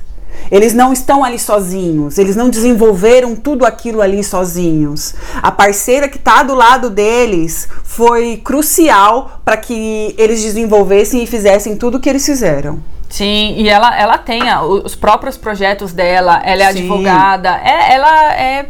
Eles 0.51 0.73
não 0.75 0.93
estão 0.93 1.25
ali 1.25 1.39
sozinhos, 1.39 2.19
eles 2.19 2.37
não 2.37 2.49
desenvolveram 2.49 3.35
tudo 3.35 3.67
aquilo 3.67 4.01
ali 4.01 4.23
sozinhos. 4.23 5.15
A 5.43 5.51
parceira 5.51 6.09
que 6.09 6.19
está 6.19 6.43
do 6.45 6.55
lado 6.55 6.89
deles 6.89 7.69
foi 7.83 8.37
crucial 8.37 9.41
para 9.45 9.57
que 9.57 10.15
eles 10.17 10.43
desenvolvessem 10.43 11.23
e 11.25 11.27
fizessem 11.27 11.75
tudo 11.77 11.97
o 11.97 12.01
que 12.01 12.09
eles 12.09 12.25
fizeram. 12.25 12.79
Sim, 13.09 13.55
e 13.57 13.69
ela, 13.69 13.99
ela 13.99 14.19
tem 14.19 14.49
a- 14.49 14.63
os 14.63 14.95
próprios 14.95 15.37
projetos 15.37 15.93
dela, 15.93 16.41
ela 16.45 16.63
é 16.65 16.73
Sim. 16.73 16.79
advogada, 16.81 17.61
é, 17.65 17.95
ela 17.95 18.33
é 18.35 18.67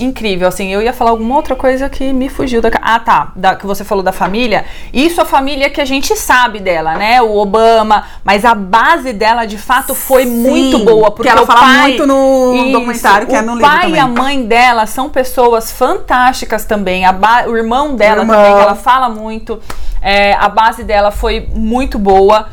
incrível, 0.00 0.48
assim, 0.48 0.72
eu 0.72 0.80
ia 0.82 0.92
falar 0.92 1.10
alguma 1.10 1.34
outra 1.36 1.54
coisa 1.56 1.88
que 1.88 2.12
me 2.12 2.28
fugiu 2.28 2.60
da... 2.62 2.70
Ah, 2.80 2.98
tá, 3.00 3.32
da, 3.36 3.54
que 3.56 3.66
você 3.66 3.84
falou 3.84 4.02
da 4.02 4.12
família, 4.12 4.64
isso 4.92 5.20
a 5.20 5.24
família 5.24 5.68
que 5.70 5.80
a 5.80 5.84
gente 5.84 6.14
sabe 6.16 6.58
dela, 6.60 6.94
né, 6.96 7.20
o 7.22 7.36
Obama, 7.36 8.04
mas 8.24 8.44
a 8.44 8.54
base 8.54 9.12
dela, 9.12 9.44
de 9.46 9.58
fato, 9.58 9.94
foi 9.94 10.24
Sim, 10.24 10.30
muito 10.42 10.78
boa, 10.80 11.10
que 11.10 11.16
porque 11.16 11.28
ela 11.28 11.42
o 11.42 11.46
fala 11.46 11.60
pai... 11.60 11.82
muito 11.88 12.06
no 12.06 12.72
documentário, 12.72 13.26
que 13.26 13.32
o 13.34 13.36
é 13.36 13.42
no 13.42 13.54
livro 13.54 13.68
pai 13.70 13.90
e 13.92 13.98
a 13.98 14.02
também. 14.06 14.22
mãe 14.22 14.42
dela 14.46 14.86
são 14.86 15.08
pessoas 15.08 15.70
fantásticas 15.70 16.64
também, 16.64 17.04
a 17.04 17.12
ba- 17.12 17.44
o 17.46 17.56
irmão 17.56 17.94
dela 17.96 18.18
O 18.20 18.22
irmão. 18.22 18.36
também, 18.36 18.62
ela 18.62 18.74
fala 18.74 19.08
muito, 19.08 19.60
é, 20.00 20.34
a 20.34 20.48
base 20.48 20.84
dela 20.84 21.10
foi 21.10 21.48
muito 21.54 21.98
boa, 21.98 22.48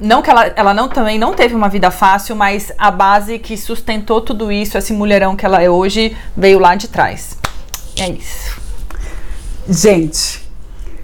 não 0.00 0.22
que 0.22 0.30
ela, 0.30 0.46
ela 0.56 0.74
não 0.74 0.88
também 0.88 1.18
não 1.18 1.34
teve 1.34 1.54
uma 1.54 1.68
vida 1.68 1.90
fácil, 1.90 2.34
mas 2.34 2.72
a 2.78 2.90
base 2.90 3.38
que 3.38 3.56
sustentou 3.56 4.20
tudo 4.20 4.50
isso, 4.50 4.78
esse 4.78 4.92
mulherão 4.92 5.36
que 5.36 5.44
ela 5.44 5.62
é 5.62 5.68
hoje, 5.68 6.16
veio 6.36 6.58
lá 6.58 6.74
de 6.74 6.88
trás. 6.88 7.36
É 7.98 8.08
isso. 8.08 8.58
Gente, 9.68 10.42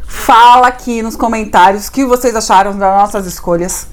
fala 0.03 0.69
aqui 0.69 1.03
nos 1.03 1.15
comentários 1.15 1.89
o 1.89 1.93
que 1.93 2.05
vocês 2.07 2.35
acharam 2.35 2.77
das 2.77 2.97
nossas 2.97 3.27
escolhas. 3.27 3.89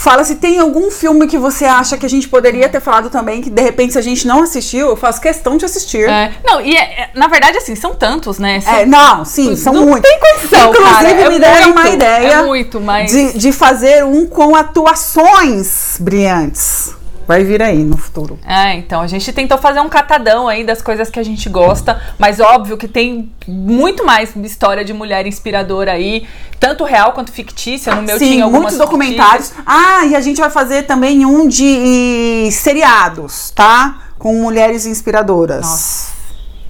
Fala 0.00 0.22
se 0.22 0.36
tem 0.36 0.60
algum 0.60 0.92
filme 0.92 1.26
que 1.26 1.36
você 1.36 1.64
acha 1.64 1.98
que 1.98 2.06
a 2.06 2.08
gente 2.08 2.28
poderia 2.28 2.68
ter 2.68 2.80
falado 2.80 3.10
também, 3.10 3.42
que 3.42 3.50
de 3.50 3.60
repente 3.60 3.94
se 3.94 3.98
a 3.98 4.02
gente 4.02 4.28
não 4.28 4.44
assistiu, 4.44 4.90
eu 4.90 4.96
faço 4.96 5.20
questão 5.20 5.56
de 5.56 5.64
assistir. 5.64 6.08
É, 6.08 6.30
não, 6.46 6.60
e 6.60 6.76
é- 6.76 7.00
é- 7.02 7.10
na 7.16 7.26
verdade, 7.26 7.58
assim, 7.58 7.74
são 7.74 7.96
tantos, 7.96 8.38
né? 8.38 8.60
São- 8.60 8.72
É, 8.74 8.86
não, 8.86 9.24
sim, 9.24 9.56
são 9.56 9.72
não 9.72 9.86
muitos. 9.86 10.08
tem 10.08 10.20
condição, 10.20 10.70
Inclusive, 10.70 10.94
cara, 10.94 11.08
é 11.10 11.28
me 11.28 11.38
deram 11.40 11.70
uma 11.72 11.82
muito, 11.82 11.94
ideia 11.96 12.32
É 12.34 12.42
muito, 12.44 12.80
mas... 12.80 13.10
de, 13.10 13.32
de 13.38 13.50
fazer 13.50 14.04
um 14.04 14.24
com 14.24 14.54
atuações 14.54 15.96
brilhantes. 15.98 16.92
Vai 17.28 17.44
vir 17.44 17.62
aí 17.62 17.84
no 17.84 17.98
futuro. 17.98 18.38
É, 18.42 18.72
então, 18.72 19.02
a 19.02 19.06
gente 19.06 19.30
tentou 19.34 19.58
fazer 19.58 19.80
um 19.80 19.88
catadão 19.90 20.48
aí 20.48 20.64
das 20.64 20.80
coisas 20.80 21.10
que 21.10 21.20
a 21.20 21.22
gente 21.22 21.46
gosta, 21.50 22.00
mas 22.18 22.40
óbvio 22.40 22.78
que 22.78 22.88
tem 22.88 23.30
muito 23.46 24.02
mais 24.02 24.34
história 24.34 24.82
de 24.82 24.94
mulher 24.94 25.26
inspiradora 25.26 25.92
aí, 25.92 26.26
tanto 26.58 26.84
real 26.84 27.12
quanto 27.12 27.30
fictícia. 27.30 27.94
No 27.94 28.00
meu 28.00 28.18
Sim, 28.18 28.30
tinha 28.30 28.44
algumas 28.44 28.72
muitos 28.72 28.78
documentários. 28.78 29.48
fictícias. 29.48 29.66
Ah, 29.66 30.06
e 30.06 30.16
a 30.16 30.22
gente 30.22 30.40
vai 30.40 30.48
fazer 30.48 30.84
também 30.84 31.26
um 31.26 31.46
de 31.46 32.48
seriados, 32.50 33.50
tá? 33.50 34.04
Com 34.18 34.32
mulheres 34.40 34.86
inspiradoras. 34.86 35.66
Nossa. 35.66 36.12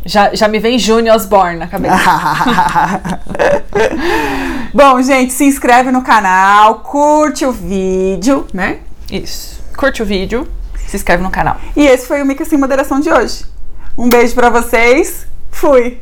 Já, 0.05 0.35
já 0.35 0.49
me 0.49 0.59
vem 0.59 0.77
Júnior 0.77 1.15
Osborne 1.15 1.57
na 1.57 1.69
cabeça. 1.69 1.95
Bom, 4.75 5.01
gente, 5.03 5.33
se 5.33 5.45
inscreve 5.45 5.93
no 5.93 6.03
canal, 6.03 6.81
curte 6.81 7.47
o 7.47 7.53
vídeo, 7.53 8.45
né? 8.53 8.79
Isso. 9.09 9.58
Curte 9.79 10.03
o 10.03 10.05
vídeo, 10.05 10.45
se 10.89 10.97
inscreve 10.97 11.23
no 11.23 11.31
canal. 11.31 11.57
E 11.77 11.87
esse 11.87 12.05
foi 12.05 12.21
o 12.21 12.27
Mica 12.27 12.45
Sem 12.45 12.59
Moderação 12.59 12.99
de 12.99 13.11
hoje. 13.11 13.45
Um 13.97 14.09
beijo 14.09 14.35
pra 14.35 14.51
vocês. 14.51 15.25
Fui! 15.53 16.01